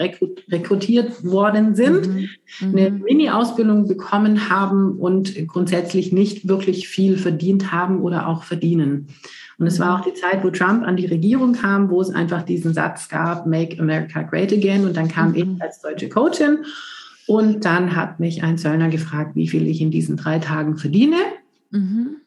rekrutiert 0.50 1.26
worden 1.26 1.76
sind, 1.76 2.08
mhm. 2.08 2.30
Mhm. 2.62 2.78
eine 2.78 2.92
Mini-Ausbildung 2.92 3.86
bekommen 3.86 4.50
haben 4.50 4.94
und 5.00 5.36
grundsätzlich 5.50 6.14
nicht 6.14 6.48
wirklich 6.48 6.88
viel 6.88 7.18
verdient 7.18 7.74
haben 7.74 8.00
oder 8.00 8.30
auch 8.30 8.46
verdienen. 8.46 9.10
Und 9.58 9.68
es 9.68 9.82
war 9.82 10.00
auch 10.00 10.06
die 10.06 10.14
Zeit, 10.14 10.46
wo 10.46 10.50
Trump 10.50 10.88
an 10.88 10.96
die 10.96 11.08
Regierung 11.08 11.52
kam, 11.52 11.90
wo 11.90 12.00
es 12.00 12.10
einfach 12.10 12.44
diesen 12.44 12.74
Satz 12.74 13.10
gab, 13.10 13.46
Make 13.48 13.82
America 13.82 14.22
Great 14.22 14.54
Again. 14.54 14.86
Und 14.86 14.96
dann 14.96 15.10
kam 15.10 15.32
mhm. 15.32 15.36
ich 15.36 15.62
als 15.62 15.82
deutsche 15.82 16.08
Coachin 16.08 16.60
und 17.28 17.66
dann 17.66 17.96
hat 17.96 18.20
mich 18.20 18.44
ein 18.44 18.58
Zöllner 18.58 18.90
gefragt, 18.90 19.36
wie 19.36 19.48
viel 19.48 19.68
ich 19.68 19.82
in 19.82 19.92
diesen 19.92 20.18
drei 20.18 20.40
Tagen 20.40 20.78
verdiene. 20.78 21.18
Mhm. 21.72 22.18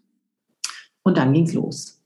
Und 1.02 1.18
dann 1.18 1.32
ging 1.32 1.44
es 1.44 1.54
los. 1.54 2.02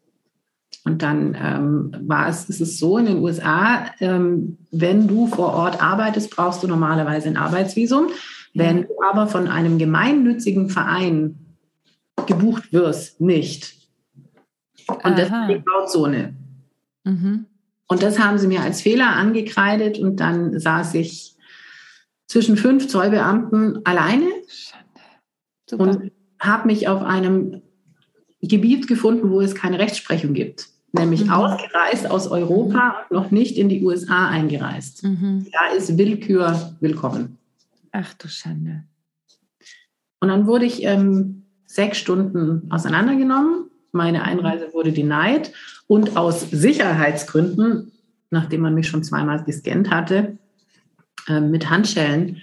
Und 0.85 1.03
dann 1.03 1.37
ähm, 1.41 1.95
war 2.09 2.29
es, 2.29 2.49
ist 2.49 2.61
es 2.61 2.79
so 2.79 2.99
in 2.99 3.07
den 3.07 3.19
USA, 3.19 3.87
ähm, 4.01 4.59
wenn 4.71 5.07
du 5.07 5.27
vor 5.27 5.53
Ort 5.53 5.83
arbeitest, 5.83 6.31
brauchst 6.31 6.63
du 6.63 6.67
normalerweise 6.67 7.29
ein 7.29 7.37
Arbeitsvisum. 7.37 8.09
Wenn 8.55 8.83
du 8.83 8.89
aber 9.09 9.27
von 9.27 9.47
einem 9.47 9.79
gemeinnützigen 9.79 10.71
Verein 10.71 11.39
gebucht 12.27 12.73
wirst, 12.73 13.21
nicht. 13.21 13.77
Und 14.89 15.19
das 15.19 15.29
ist 15.29 15.49
die 15.49 15.63
Grauzone. 15.65 16.35
Mhm. 17.05 17.47
Und 17.87 18.03
das 18.03 18.19
haben 18.19 18.39
sie 18.39 18.49
mir 18.49 18.63
als 18.63 18.83
Fehler 18.83 19.15
angekreidet 19.17 19.99
und 19.99 20.21
dann 20.21 20.59
saß 20.59 20.95
ich 20.95 21.37
zwischen 22.31 22.57
fünf 22.57 22.87
Zollbeamten 22.87 23.85
alleine 23.85 24.29
und 25.73 26.13
habe 26.39 26.69
mich 26.69 26.87
auf 26.87 27.03
einem 27.03 27.61
Gebiet 28.41 28.87
gefunden, 28.87 29.31
wo 29.31 29.41
es 29.41 29.57
keine 29.57 29.81
Rechtsprechung 29.81 30.33
gibt, 30.33 30.69
nämlich 30.93 31.25
mhm. 31.25 31.33
ausgereist 31.33 32.09
aus 32.09 32.29
Europa 32.29 33.05
und 33.09 33.17
noch 33.17 33.33
nicht 33.33 33.59
in 33.59 33.69
die 33.69 33.83
USA 33.83 34.29
eingereist. 34.29 35.03
Mhm. 35.03 35.49
Da 35.51 35.75
ist 35.77 35.99
Willkür 35.99 36.77
willkommen. 36.79 37.37
Ach 37.91 38.15
du 38.15 38.29
Schande. 38.29 38.85
Und 40.21 40.29
dann 40.29 40.47
wurde 40.47 40.67
ich 40.67 40.85
ähm, 40.85 41.47
sechs 41.67 41.99
Stunden 41.99 42.71
auseinandergenommen. 42.71 43.71
Meine 43.91 44.23
Einreise 44.23 44.73
wurde 44.73 44.93
denied 44.93 45.53
und 45.89 46.17
aus 46.17 46.49
Sicherheitsgründen, 46.49 47.91
nachdem 48.31 48.61
man 48.61 48.75
mich 48.75 48.87
schon 48.87 49.03
zweimal 49.03 49.43
gescannt 49.43 49.91
hatte, 49.91 50.39
ähm, 51.31 51.51
mit 51.51 51.71
Handschellen 51.71 52.43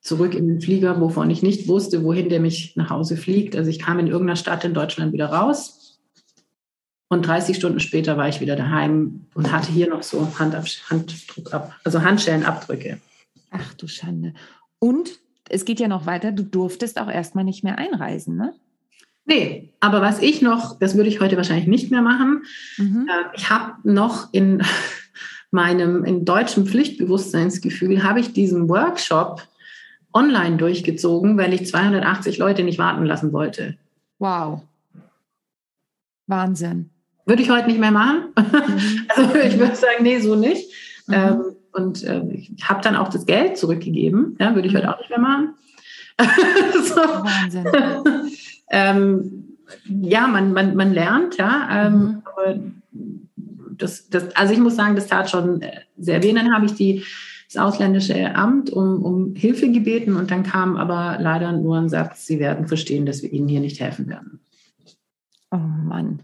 zurück 0.00 0.34
in 0.34 0.48
den 0.48 0.60
Flieger, 0.60 1.00
wovon 1.00 1.30
ich 1.30 1.42
nicht 1.42 1.68
wusste, 1.68 2.04
wohin 2.04 2.28
der 2.28 2.40
mich 2.40 2.76
nach 2.76 2.90
Hause 2.90 3.16
fliegt. 3.16 3.56
Also 3.56 3.70
ich 3.70 3.78
kam 3.78 3.98
in 3.98 4.06
irgendeiner 4.06 4.36
Stadt 4.36 4.64
in 4.64 4.74
Deutschland 4.74 5.12
wieder 5.12 5.26
raus 5.26 5.98
und 7.08 7.26
30 7.26 7.56
Stunden 7.56 7.80
später 7.80 8.16
war 8.16 8.28
ich 8.28 8.40
wieder 8.40 8.56
daheim 8.56 9.26
und 9.34 9.52
hatte 9.52 9.70
hier 9.70 9.88
noch 9.88 10.02
so 10.02 10.38
Handab 10.38 10.66
Handdruck 10.88 11.52
ab, 11.52 11.74
also 11.84 12.02
Handschellenabdrücke. 12.02 13.00
Ach 13.50 13.74
du 13.74 13.86
Schande. 13.86 14.34
Und 14.78 15.18
es 15.48 15.64
geht 15.64 15.80
ja 15.80 15.88
noch 15.88 16.06
weiter, 16.06 16.32
du 16.32 16.42
durftest 16.42 16.98
auch 17.00 17.10
erstmal 17.10 17.44
nicht 17.44 17.62
mehr 17.62 17.78
einreisen, 17.78 18.36
ne? 18.36 18.54
Nee, 19.28 19.72
aber 19.80 20.02
was 20.02 20.22
ich 20.22 20.40
noch, 20.40 20.78
das 20.78 20.96
würde 20.96 21.08
ich 21.08 21.20
heute 21.20 21.36
wahrscheinlich 21.36 21.66
nicht 21.66 21.90
mehr 21.90 22.02
machen, 22.02 22.44
mhm. 22.76 23.08
äh, 23.08 23.36
ich 23.36 23.50
habe 23.50 23.74
noch 23.82 24.32
in 24.32 24.62
meinem 25.56 26.04
in 26.04 26.24
deutschem 26.24 26.66
Pflichtbewusstseinsgefühl 26.66 28.04
habe 28.04 28.20
ich 28.20 28.32
diesen 28.32 28.68
Workshop 28.68 29.42
online 30.12 30.56
durchgezogen, 30.56 31.36
weil 31.36 31.52
ich 31.52 31.66
280 31.66 32.38
Leute 32.38 32.62
nicht 32.62 32.78
warten 32.78 33.04
lassen 33.04 33.32
wollte. 33.32 33.76
Wow. 34.18 34.62
Wahnsinn. 36.26 36.90
Würde 37.24 37.42
ich 37.42 37.50
heute 37.50 37.66
nicht 37.66 37.80
mehr 37.80 37.90
machen. 37.90 38.28
Mhm. 38.36 39.06
Also 39.08 39.34
ich 39.36 39.58
würde 39.58 39.74
sagen, 39.74 40.02
nee, 40.02 40.18
so 40.18 40.34
nicht. 40.34 40.70
Mhm. 41.06 41.14
Ähm, 41.14 41.44
und 41.72 42.02
äh, 42.04 42.22
ich 42.30 42.52
habe 42.64 42.82
dann 42.82 42.96
auch 42.96 43.08
das 43.08 43.26
Geld 43.26 43.56
zurückgegeben. 43.56 44.36
Ja, 44.40 44.54
würde 44.54 44.68
ich 44.68 44.74
heute 44.74 44.86
mhm. 44.86 44.92
auch 44.92 44.98
nicht 44.98 45.10
mehr 45.10 45.18
machen. 45.18 45.54
so. 46.82 46.96
Wahnsinn. 46.96 47.66
ähm, 48.70 49.56
ja, 49.84 50.26
man, 50.26 50.52
man, 50.52 50.76
man 50.76 50.92
lernt, 50.92 51.36
ja. 51.36 51.86
Ähm, 51.86 51.98
mhm. 51.98 52.22
aber 52.24 52.58
das, 53.78 54.08
das, 54.08 54.34
also 54.36 54.52
ich 54.52 54.58
muss 54.58 54.76
sagen, 54.76 54.96
das 54.96 55.06
tat 55.06 55.30
schon 55.30 55.62
äh, 55.62 55.80
sehr 55.96 56.22
weh. 56.22 56.32
Dann 56.32 56.54
habe 56.54 56.66
ich 56.66 56.74
die, 56.74 57.04
das 57.52 57.62
ausländische 57.62 58.34
Amt 58.34 58.70
um, 58.70 59.02
um 59.02 59.34
Hilfe 59.34 59.70
gebeten 59.70 60.16
und 60.16 60.30
dann 60.30 60.42
kam 60.42 60.76
aber 60.76 61.18
leider 61.20 61.52
nur 61.52 61.76
ein 61.76 61.88
Satz, 61.88 62.26
Sie 62.26 62.38
werden 62.38 62.66
verstehen, 62.66 63.06
dass 63.06 63.22
wir 63.22 63.32
Ihnen 63.32 63.48
hier 63.48 63.60
nicht 63.60 63.80
helfen 63.80 64.08
werden. 64.08 64.40
Oh 65.50 65.56
Mann. 65.56 66.20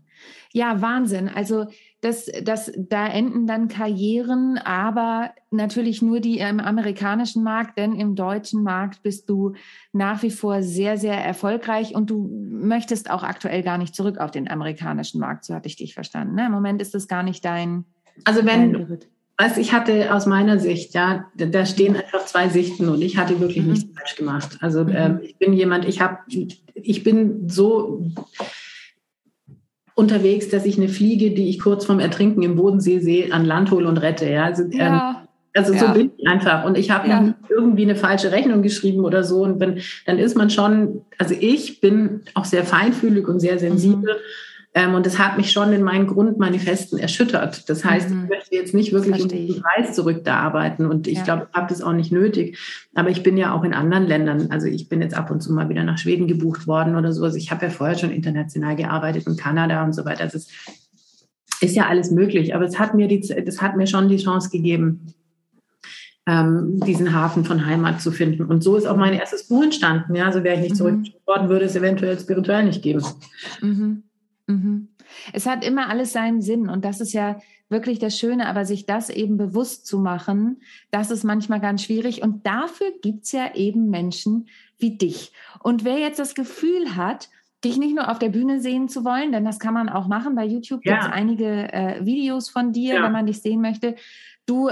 Ja, 0.52 0.82
Wahnsinn. 0.82 1.28
Also 1.28 1.66
das, 2.02 2.26
das, 2.42 2.72
da 2.76 3.06
enden 3.06 3.46
dann 3.46 3.68
Karrieren, 3.68 4.58
aber 4.58 5.30
natürlich 5.52 6.02
nur 6.02 6.18
die 6.18 6.38
im 6.38 6.58
amerikanischen 6.58 7.44
Markt, 7.44 7.78
denn 7.78 7.94
im 7.94 8.16
deutschen 8.16 8.64
Markt 8.64 9.04
bist 9.04 9.30
du 9.30 9.52
nach 9.92 10.20
wie 10.24 10.32
vor 10.32 10.64
sehr, 10.64 10.98
sehr 10.98 11.16
erfolgreich 11.16 11.94
und 11.94 12.10
du 12.10 12.28
möchtest 12.50 13.08
auch 13.08 13.22
aktuell 13.22 13.62
gar 13.62 13.78
nicht 13.78 13.94
zurück 13.94 14.18
auf 14.18 14.32
den 14.32 14.50
amerikanischen 14.50 15.20
Markt, 15.20 15.44
so 15.44 15.54
hatte 15.54 15.68
ich 15.68 15.76
dich 15.76 15.94
verstanden. 15.94 16.34
Ne? 16.34 16.46
Im 16.46 16.52
Moment 16.52 16.82
ist 16.82 16.92
das 16.92 17.06
gar 17.06 17.22
nicht 17.22 17.44
dein. 17.44 17.84
Also 18.24 18.44
wenn, 18.44 18.98
was 19.38 19.56
ich 19.56 19.72
hatte 19.72 20.12
aus 20.12 20.26
meiner 20.26 20.58
Sicht, 20.58 20.94
ja, 20.94 21.30
da 21.36 21.64
stehen 21.64 21.94
einfach 21.94 22.26
zwei 22.26 22.48
Sichten 22.48 22.88
und 22.88 23.00
ich 23.00 23.16
hatte 23.16 23.38
wirklich 23.38 23.64
mhm. 23.64 23.74
nichts 23.74 23.96
falsch 23.96 24.16
gemacht. 24.16 24.58
Also 24.60 24.82
mhm. 24.82 24.92
ähm, 24.92 25.20
ich 25.22 25.38
bin 25.38 25.52
jemand, 25.52 25.84
ich 25.84 26.00
habe, 26.00 26.18
ich 26.74 27.04
bin 27.04 27.48
so 27.48 28.04
unterwegs, 29.94 30.48
dass 30.48 30.64
ich 30.64 30.78
eine 30.78 30.88
Fliege, 30.88 31.30
die 31.32 31.48
ich 31.48 31.60
kurz 31.60 31.84
vorm 31.84 32.00
Ertrinken 32.00 32.42
im 32.42 32.56
Bodensee 32.56 33.00
sehe, 33.00 33.32
an 33.32 33.44
Land 33.44 33.70
hole 33.70 33.86
und 33.86 33.98
rette. 33.98 34.28
Ja, 34.28 34.44
also, 34.44 34.62
ähm, 34.64 34.72
ja. 34.72 35.26
also 35.54 35.72
so 35.72 35.84
ja. 35.84 35.92
bin 35.92 36.10
ich 36.16 36.26
einfach. 36.26 36.64
Und 36.64 36.78
ich 36.78 36.90
habe 36.90 37.08
ja. 37.08 37.34
irgendwie 37.48 37.82
eine 37.82 37.96
falsche 37.96 38.32
Rechnung 38.32 38.62
geschrieben 38.62 39.04
oder 39.04 39.22
so. 39.24 39.42
Und 39.42 39.60
wenn, 39.60 39.80
dann 40.06 40.18
ist 40.18 40.36
man 40.36 40.50
schon, 40.50 41.02
also 41.18 41.34
ich 41.38 41.80
bin 41.80 42.22
auch 42.34 42.44
sehr 42.44 42.64
feinfühlig 42.64 43.28
und 43.28 43.40
sehr 43.40 43.58
sensibel. 43.58 44.14
Mhm. 44.14 44.18
Ähm, 44.74 44.94
und 44.94 45.04
das 45.04 45.18
hat 45.18 45.36
mich 45.36 45.52
schon 45.52 45.72
in 45.72 45.82
meinen 45.82 46.06
Grundmanifesten 46.06 46.98
erschüttert. 46.98 47.68
Das 47.68 47.84
heißt, 47.84 48.08
mhm. 48.08 48.24
ich 48.24 48.30
möchte 48.30 48.54
jetzt 48.54 48.72
nicht 48.74 48.92
wirklich 48.92 49.22
um 49.22 49.28
den 49.28 49.60
Preis 49.60 49.94
zurück 49.94 50.24
da 50.24 50.38
arbeiten. 50.38 50.86
Und 50.86 51.06
ich 51.06 51.18
ja. 51.18 51.24
glaube, 51.24 51.48
ich 51.50 51.56
habe 51.56 51.68
das 51.68 51.82
auch 51.82 51.92
nicht 51.92 52.10
nötig. 52.10 52.58
Aber 52.94 53.10
ich 53.10 53.22
bin 53.22 53.36
ja 53.36 53.52
auch 53.52 53.64
in 53.64 53.74
anderen 53.74 54.06
Ländern. 54.06 54.50
Also 54.50 54.68
ich 54.68 54.88
bin 54.88 55.02
jetzt 55.02 55.14
ab 55.14 55.30
und 55.30 55.42
zu 55.42 55.52
mal 55.52 55.68
wieder 55.68 55.84
nach 55.84 55.98
Schweden 55.98 56.26
gebucht 56.26 56.66
worden 56.66 56.96
oder 56.96 57.12
so. 57.12 57.22
Also 57.22 57.36
ich 57.36 57.50
habe 57.50 57.66
ja 57.66 57.70
vorher 57.70 57.98
schon 57.98 58.10
international 58.10 58.74
gearbeitet 58.74 59.26
in 59.26 59.36
Kanada 59.36 59.84
und 59.84 59.92
so 59.92 60.06
weiter. 60.06 60.24
Das 60.24 60.34
ist, 60.34 60.50
ist 61.60 61.76
ja 61.76 61.88
alles 61.88 62.10
möglich. 62.10 62.54
Aber 62.54 62.64
es 62.64 62.78
hat 62.78 62.94
mir 62.94 63.08
die, 63.08 63.20
das 63.20 63.60
hat 63.60 63.76
mir 63.76 63.86
schon 63.86 64.08
die 64.08 64.16
Chance 64.16 64.48
gegeben, 64.48 65.12
ähm, 66.26 66.80
diesen 66.86 67.12
Hafen 67.12 67.44
von 67.44 67.66
Heimat 67.66 68.00
zu 68.00 68.10
finden. 68.10 68.46
Und 68.46 68.64
so 68.64 68.76
ist 68.76 68.86
auch 68.86 68.96
mein 68.96 69.12
erstes 69.12 69.48
Buch 69.48 69.64
entstanden. 69.64 70.14
Ja, 70.14 70.26
also 70.26 70.42
wäre 70.44 70.54
ich 70.54 70.62
nicht 70.62 70.72
mhm. 70.72 70.76
zurück 70.76 70.98
worden, 71.26 71.50
würde 71.50 71.66
es 71.66 71.76
eventuell 71.76 72.18
spirituell 72.18 72.64
nicht 72.64 72.80
geben. 72.80 73.04
Mhm. 73.60 74.04
Mhm. 74.46 74.88
Es 75.32 75.46
hat 75.46 75.64
immer 75.64 75.88
alles 75.88 76.12
seinen 76.12 76.42
Sinn 76.42 76.68
und 76.68 76.84
das 76.84 77.00
ist 77.00 77.12
ja 77.12 77.38
wirklich 77.68 77.98
das 77.98 78.18
Schöne, 78.18 78.46
aber 78.46 78.64
sich 78.64 78.86
das 78.86 79.10
eben 79.10 79.36
bewusst 79.36 79.86
zu 79.86 79.98
machen, 79.98 80.60
das 80.90 81.10
ist 81.10 81.24
manchmal 81.24 81.60
ganz 81.60 81.84
schwierig 81.84 82.22
und 82.22 82.46
dafür 82.46 82.88
gibt 83.02 83.24
es 83.24 83.32
ja 83.32 83.54
eben 83.54 83.88
Menschen 83.88 84.48
wie 84.78 84.96
dich. 84.96 85.32
Und 85.60 85.84
wer 85.84 85.98
jetzt 85.98 86.18
das 86.18 86.34
Gefühl 86.34 86.96
hat, 86.96 87.30
dich 87.64 87.78
nicht 87.78 87.94
nur 87.94 88.10
auf 88.10 88.18
der 88.18 88.28
Bühne 88.28 88.60
sehen 88.60 88.88
zu 88.88 89.04
wollen, 89.04 89.32
denn 89.32 89.44
das 89.44 89.58
kann 89.58 89.74
man 89.74 89.88
auch 89.88 90.08
machen. 90.08 90.34
Bei 90.34 90.44
YouTube 90.44 90.84
ja. 90.84 90.92
gibt 90.92 91.04
es 91.04 91.12
einige 91.12 91.72
äh, 91.72 92.04
Videos 92.04 92.50
von 92.50 92.72
dir, 92.72 92.94
ja. 92.94 93.02
wenn 93.02 93.12
man 93.12 93.26
dich 93.26 93.40
sehen 93.40 93.60
möchte. 93.60 93.94
Du 94.46 94.68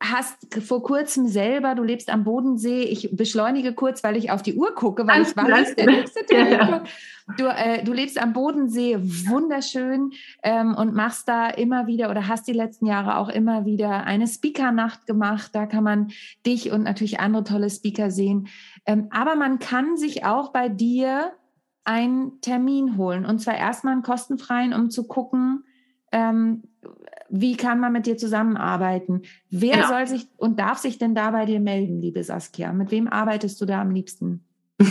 hast 0.00 0.36
vor 0.64 0.82
kurzem 0.82 1.28
selber, 1.28 1.74
du 1.74 1.82
lebst 1.82 2.10
am 2.10 2.24
Bodensee, 2.24 2.82
ich 2.82 3.10
beschleunige 3.16 3.74
kurz, 3.74 4.02
weil 4.02 4.16
ich 4.16 4.30
auf 4.30 4.42
die 4.42 4.54
Uhr 4.54 4.74
gucke, 4.74 5.06
weil 5.06 5.22
ich 5.22 5.36
weiß, 5.36 5.76
der 5.76 5.86
nächste 5.86 6.24
Termin 6.26 6.80
Du, 7.36 7.44
äh, 7.44 7.84
du 7.84 7.92
lebst 7.92 8.20
am 8.20 8.32
Bodensee, 8.32 8.96
wunderschön 8.98 10.12
ähm, 10.42 10.74
und 10.74 10.94
machst 10.94 11.28
da 11.28 11.48
immer 11.48 11.86
wieder 11.86 12.10
oder 12.10 12.26
hast 12.26 12.48
die 12.48 12.54
letzten 12.54 12.86
Jahre 12.86 13.18
auch 13.18 13.28
immer 13.28 13.66
wieder 13.66 14.04
eine 14.04 14.26
Speaker-Nacht 14.26 15.06
gemacht. 15.06 15.50
Da 15.52 15.66
kann 15.66 15.84
man 15.84 16.10
dich 16.46 16.72
und 16.72 16.84
natürlich 16.84 17.20
andere 17.20 17.44
tolle 17.44 17.68
Speaker 17.68 18.10
sehen. 18.10 18.48
Ähm, 18.86 19.08
aber 19.10 19.34
man 19.34 19.58
kann 19.58 19.98
sich 19.98 20.24
auch 20.24 20.52
bei 20.52 20.70
dir 20.70 21.32
einen 21.84 22.40
Termin 22.40 22.96
holen 22.96 23.26
und 23.26 23.40
zwar 23.40 23.56
erstmal 23.56 23.92
einen 23.92 24.02
kostenfreien, 24.02 24.72
um 24.72 24.88
zu 24.88 25.06
gucken, 25.06 25.64
ähm, 26.12 26.62
wie 27.28 27.56
kann 27.56 27.80
man 27.80 27.92
mit 27.92 28.06
dir 28.06 28.16
zusammenarbeiten? 28.16 29.22
Wer 29.50 29.74
genau. 29.74 29.88
soll 29.88 30.06
sich 30.06 30.28
und 30.36 30.58
darf 30.58 30.78
sich 30.78 30.98
denn 30.98 31.14
da 31.14 31.30
bei 31.30 31.44
dir 31.44 31.60
melden, 31.60 32.00
liebe 32.00 32.22
Saskia? 32.24 32.72
Mit 32.72 32.90
wem 32.90 33.08
arbeitest 33.08 33.60
du 33.60 33.66
da 33.66 33.80
am 33.80 33.90
liebsten? 33.90 34.44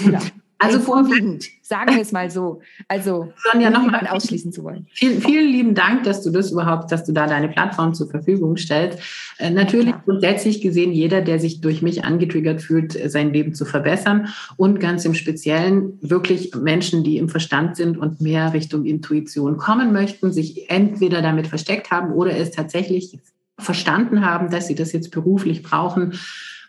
Also 0.59 0.79
vorwiegend, 0.79 1.45
sagen 1.61 1.93
wir 1.93 2.01
es 2.01 2.11
mal 2.11 2.31
so. 2.31 2.61
Also 2.87 3.31
Sonja, 3.51 3.69
noch 3.69 3.85
mal 3.85 4.07
ausschließen 4.07 4.51
zu 4.51 4.63
wollen. 4.63 4.87
Vielen, 4.91 5.21
vielen 5.21 5.49
lieben 5.49 5.75
Dank, 5.75 6.03
dass 6.03 6.23
du 6.23 6.31
das 6.31 6.51
überhaupt, 6.51 6.91
dass 6.91 7.03
du 7.03 7.11
da 7.11 7.27
deine 7.27 7.49
Plattform 7.49 7.93
zur 7.93 8.09
Verfügung 8.09 8.57
stellst. 8.57 8.99
Äh, 9.37 9.51
natürlich 9.51 9.89
ja, 9.89 10.01
grundsätzlich 10.03 10.61
gesehen 10.61 10.93
jeder, 10.93 11.21
der 11.21 11.39
sich 11.39 11.61
durch 11.61 11.81
mich 11.81 12.05
angetriggert 12.05 12.61
fühlt, 12.61 12.95
äh, 12.95 13.09
sein 13.09 13.33
Leben 13.33 13.53
zu 13.53 13.65
verbessern 13.65 14.29
und 14.55 14.79
ganz 14.79 15.05
im 15.05 15.13
Speziellen 15.13 15.99
wirklich 16.01 16.55
Menschen, 16.55 17.03
die 17.03 17.17
im 17.17 17.29
Verstand 17.29 17.75
sind 17.75 17.97
und 17.97 18.19
mehr 18.21 18.53
Richtung 18.53 18.85
Intuition 18.85 19.57
kommen 19.57 19.93
möchten, 19.93 20.33
sich 20.33 20.69
entweder 20.69 21.21
damit 21.21 21.47
versteckt 21.47 21.91
haben 21.91 22.13
oder 22.13 22.35
es 22.35 22.51
tatsächlich 22.51 23.19
verstanden 23.59 24.25
haben, 24.25 24.49
dass 24.49 24.67
sie 24.67 24.75
das 24.75 24.91
jetzt 24.91 25.11
beruflich 25.11 25.63
brauchen 25.63 26.13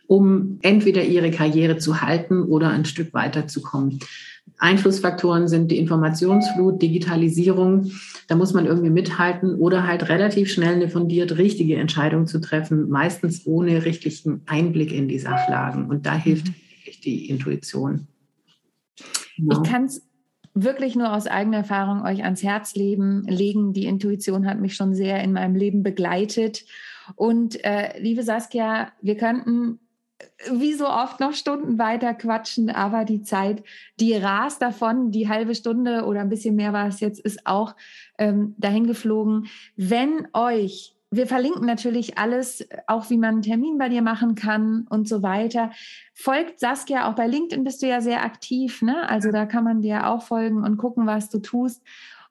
um 0.09 0.59
entweder 0.63 1.05
ihre 1.05 1.31
Karriere 1.31 1.77
zu 1.77 2.01
halten 2.01 2.43
oder 2.43 2.71
ein 2.71 2.87
Stück 2.87 3.15
weiterzukommen. 3.15 4.01
Einflussfaktoren 4.57 5.47
sind 5.47 5.71
die 5.71 5.79
Informationsflut, 5.79 6.81
Digitalisierung. 6.81 7.93
Da 8.27 8.35
muss 8.35 8.55
man 8.55 8.65
irgendwie 8.65 8.91
mithalten 8.91 9.55
oder 9.55 9.87
halt 9.87 10.09
relativ 10.09 10.51
schnell 10.51 10.75
eine 10.75 10.89
fundiert 10.89 11.37
richtige 11.37 11.77
Entscheidung 11.77 12.27
zu 12.27 12.41
treffen, 12.41 12.89
meistens 12.89 13.47
ohne 13.47 13.85
richtigen 13.85 14.41
Einblick 14.47 14.93
in 14.93 15.07
die 15.07 15.19
Sachlagen. 15.19 15.89
Und 15.91 16.07
da 16.07 16.17
hilft 16.17 16.49
mhm. 16.49 16.55
die 17.05 17.29
Intuition. 17.29 18.09
Genau. 19.37 19.63
Ich 19.63 19.71
kann 19.71 19.85
es 19.85 20.03
wirklich 20.55 20.97
nur 20.97 21.13
aus 21.13 21.27
eigener 21.27 21.59
Erfahrung 21.59 22.03
euch 22.03 22.25
ans 22.25 22.43
Herz 22.43 22.75
leben, 22.75 23.25
legen. 23.29 23.75
Die 23.75 23.85
Intuition 23.85 24.47
hat 24.47 24.59
mich 24.59 24.75
schon 24.75 24.95
sehr 24.95 25.23
in 25.23 25.35
meinem 25.35 25.55
Leben 25.55 25.83
begleitet. 25.83 26.65
Und 27.15 27.63
äh, 27.63 28.01
liebe 28.01 28.23
Saskia, 28.23 28.89
wir 29.03 29.17
könnten 29.17 29.79
wie 30.51 30.75
so 30.75 30.89
oft 30.89 31.21
noch 31.21 31.33
Stunden 31.33 31.79
weiter 31.79 32.15
quatschen, 32.15 32.71
aber 32.71 33.05
die 33.05 33.23
Zeit, 33.23 33.63
die 34.01 34.15
rast 34.15 34.63
davon, 34.63 35.11
die 35.11 35.29
halbe 35.29 35.55
Stunde 35.55 36.05
oder 36.05 36.21
ein 36.21 36.29
bisschen 36.29 36.57
mehr 36.57 36.73
war 36.73 36.89
es 36.89 37.01
jetzt, 37.01 37.21
ist 37.21 37.47
auch 37.47 37.75
ähm, 38.19 38.55
dahin 38.59 38.87
geflogen. 38.87 39.49
Wenn 39.77 40.29
euch, 40.33 40.97
wir 41.11 41.27
verlinken 41.27 41.67
natürlich 41.67 42.19
alles, 42.19 42.69
auch 42.87 43.11
wie 43.11 43.17
man 43.17 43.35
einen 43.35 43.43
Termin 43.43 43.79
bei 43.79 43.89
dir 43.89 44.03
machen 44.03 44.35
kann 44.35 44.87
und 44.91 45.09
so 45.09 45.23
weiter. 45.23 45.71
Folgt 46.15 46.61
Saskia, 46.61 47.09
auch 47.09 47.15
bei 47.15 47.27
LinkedIn 47.27 47.65
bist 47.65 47.83
du 47.83 47.87
ja 47.87 48.01
sehr 48.01 48.25
aktiv, 48.25 48.83
ne? 48.83 49.09
Also 49.09 49.31
da 49.31 49.47
kann 49.47 49.65
man 49.65 49.81
dir 49.81 50.09
auch 50.09 50.23
folgen 50.23 50.65
und 50.65 50.77
gucken, 50.77 51.07
was 51.07 51.31
du 51.31 51.39
tust. 51.39 51.83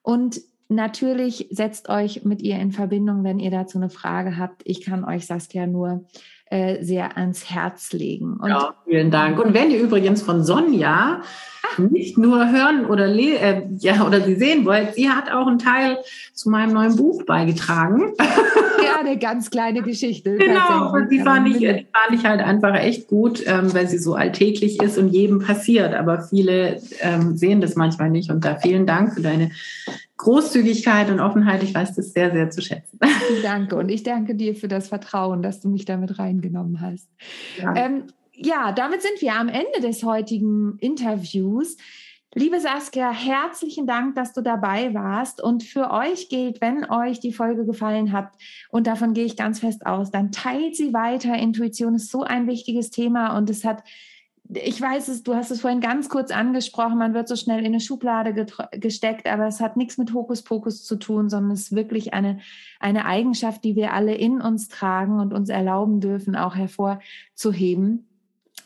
Und 0.02 0.40
natürlich 0.68 1.48
setzt 1.50 1.88
euch 1.88 2.24
mit 2.24 2.40
ihr 2.42 2.58
in 2.58 2.72
Verbindung, 2.72 3.24
wenn 3.24 3.40
ihr 3.40 3.50
dazu 3.50 3.78
eine 3.78 3.90
Frage 3.90 4.36
habt. 4.36 4.62
Ich 4.64 4.82
kann 4.82 5.04
euch 5.04 5.26
Saskia 5.26 5.66
nur 5.66 6.06
äh, 6.50 6.82
sehr 6.82 7.16
ans 7.16 7.50
Herz 7.50 7.92
legen. 7.92 8.38
Und 8.40 8.48
ja, 8.48 8.74
vielen 8.84 9.10
Dank. 9.10 9.38
Und 9.38 9.54
wenn 9.54 9.70
ihr 9.70 9.80
übrigens 9.80 10.22
von 10.22 10.44
Sonja 10.44 11.22
Ach. 11.62 11.78
nicht 11.78 12.16
nur 12.18 12.50
hören 12.50 12.86
oder 12.86 13.06
äh, 13.06 13.66
ja 13.78 14.06
oder 14.06 14.20
sie 14.20 14.34
sehen 14.34 14.64
wollt, 14.64 14.94
sie 14.94 15.10
hat 15.10 15.30
auch 15.30 15.46
einen 15.46 15.58
Teil 15.58 15.98
zu 16.32 16.50
meinem 16.50 16.72
neuen 16.72 16.96
Buch 16.96 17.24
beigetragen. 17.24 18.12
Ja, 18.80 19.00
eine 19.00 19.18
ganz 19.18 19.50
kleine 19.50 19.82
Geschichte. 19.82 20.36
Genau, 20.36 20.92
und 20.92 21.10
die 21.10 21.18
fand, 21.20 21.48
ich, 21.48 21.58
die 21.58 21.86
fand 21.92 22.12
ich 22.12 22.24
halt 22.24 22.40
einfach 22.40 22.74
echt 22.74 23.08
gut, 23.08 23.42
ähm, 23.44 23.74
weil 23.74 23.88
sie 23.88 23.98
so 23.98 24.14
alltäglich 24.14 24.80
ist 24.80 24.98
und 24.98 25.08
jedem 25.08 25.40
passiert. 25.40 25.94
Aber 25.94 26.22
viele 26.22 26.80
ähm, 27.00 27.36
sehen 27.36 27.60
das 27.60 27.74
manchmal 27.74 28.08
nicht. 28.08 28.30
Und 28.30 28.44
da 28.44 28.56
vielen 28.56 28.86
Dank 28.86 29.14
für 29.14 29.20
deine 29.20 29.50
Großzügigkeit 30.18 31.10
und 31.10 31.20
Offenheit. 31.20 31.62
Ich 31.62 31.72
weiß 31.72 31.94
das 31.94 32.12
sehr, 32.12 32.30
sehr 32.32 32.50
zu 32.50 32.60
schätzen. 32.60 32.98
Danke. 33.42 33.76
Und 33.76 33.88
ich 33.88 34.02
danke 34.02 34.34
dir 34.34 34.54
für 34.54 34.68
das 34.68 34.88
Vertrauen, 34.88 35.42
dass 35.42 35.60
du 35.60 35.68
mich 35.68 35.84
damit 35.84 36.18
reingenommen 36.18 36.80
hast. 36.80 37.08
Ja, 37.56 37.74
ähm, 37.76 38.04
ja 38.34 38.72
damit 38.72 39.00
sind 39.00 39.22
wir 39.22 39.34
am 39.34 39.48
Ende 39.48 39.80
des 39.80 40.02
heutigen 40.02 40.76
Interviews. 40.80 41.76
Liebe 42.34 42.60
Saskia, 42.60 43.10
herzlichen 43.10 43.86
Dank, 43.86 44.16
dass 44.16 44.34
du 44.34 44.42
dabei 44.42 44.92
warst. 44.92 45.42
Und 45.42 45.62
für 45.62 45.90
euch 45.90 46.28
gilt, 46.28 46.60
wenn 46.60 46.84
euch 46.90 47.20
die 47.20 47.32
Folge 47.32 47.64
gefallen 47.64 48.12
hat, 48.12 48.32
und 48.70 48.86
davon 48.86 49.14
gehe 49.14 49.24
ich 49.24 49.36
ganz 49.36 49.60
fest 49.60 49.86
aus, 49.86 50.10
dann 50.10 50.30
teilt 50.30 50.76
sie 50.76 50.92
weiter. 50.92 51.34
Intuition 51.34 51.94
ist 51.94 52.10
so 52.10 52.24
ein 52.24 52.46
wichtiges 52.46 52.90
Thema 52.90 53.36
und 53.38 53.48
es 53.48 53.64
hat 53.64 53.82
ich 54.50 54.80
weiß 54.80 55.08
es, 55.08 55.22
du 55.22 55.34
hast 55.34 55.50
es 55.50 55.60
vorhin 55.60 55.80
ganz 55.80 56.08
kurz 56.08 56.30
angesprochen, 56.30 56.98
man 56.98 57.12
wird 57.12 57.28
so 57.28 57.36
schnell 57.36 57.60
in 57.60 57.66
eine 57.66 57.80
Schublade 57.80 58.46
gesteckt, 58.72 59.26
aber 59.26 59.46
es 59.46 59.60
hat 59.60 59.76
nichts 59.76 59.98
mit 59.98 60.14
Hokuspokus 60.14 60.84
zu 60.84 60.96
tun, 60.96 61.28
sondern 61.28 61.52
es 61.52 61.64
ist 61.64 61.74
wirklich 61.74 62.14
eine, 62.14 62.40
eine 62.80 63.04
Eigenschaft, 63.04 63.62
die 63.64 63.76
wir 63.76 63.92
alle 63.92 64.14
in 64.14 64.40
uns 64.40 64.68
tragen 64.68 65.20
und 65.20 65.34
uns 65.34 65.50
erlauben 65.50 66.00
dürfen, 66.00 66.34
auch 66.34 66.54
hervorzuheben. 66.56 68.06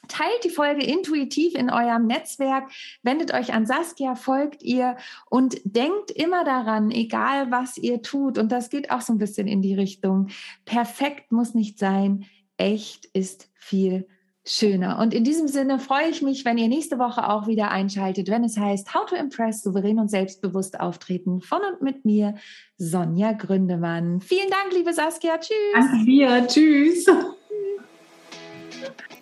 Teilt 0.08 0.44
die 0.44 0.50
Folge 0.50 0.84
intuitiv 0.84 1.54
in 1.54 1.70
eurem 1.70 2.06
Netzwerk, 2.06 2.70
wendet 3.02 3.34
euch 3.34 3.52
an 3.52 3.66
Saskia, 3.66 4.14
folgt 4.14 4.62
ihr 4.62 4.96
und 5.30 5.60
denkt 5.64 6.10
immer 6.10 6.44
daran, 6.44 6.90
egal 6.90 7.50
was 7.50 7.76
ihr 7.76 8.02
tut, 8.02 8.38
und 8.38 8.52
das 8.52 8.68
geht 8.68 8.90
auch 8.90 9.00
so 9.00 9.12
ein 9.12 9.18
bisschen 9.18 9.48
in 9.48 9.62
die 9.62 9.74
Richtung, 9.74 10.28
perfekt 10.64 11.32
muss 11.32 11.54
nicht 11.54 11.78
sein, 11.78 12.26
echt 12.56 13.06
ist 13.06 13.50
viel 13.54 14.06
schöner. 14.44 14.98
Und 14.98 15.14
in 15.14 15.24
diesem 15.24 15.48
Sinne 15.48 15.78
freue 15.78 16.08
ich 16.08 16.22
mich, 16.22 16.44
wenn 16.44 16.58
ihr 16.58 16.68
nächste 16.68 16.98
Woche 16.98 17.28
auch 17.28 17.46
wieder 17.46 17.70
einschaltet, 17.70 18.28
wenn 18.28 18.44
es 18.44 18.58
heißt 18.58 18.94
How 18.94 19.06
to 19.06 19.14
Impress, 19.14 19.62
souverän 19.62 19.98
und 19.98 20.10
selbstbewusst 20.10 20.80
auftreten 20.80 21.40
von 21.40 21.60
und 21.72 21.82
mit 21.82 22.04
mir, 22.04 22.34
Sonja 22.76 23.32
Gründemann. 23.32 24.20
Vielen 24.20 24.50
Dank, 24.50 24.74
liebe 24.74 24.92
Saskia. 24.92 25.38
Tschüss. 25.38 25.56
Danke 25.74 26.04
dir. 26.04 26.46
Tschüss. 26.46 27.06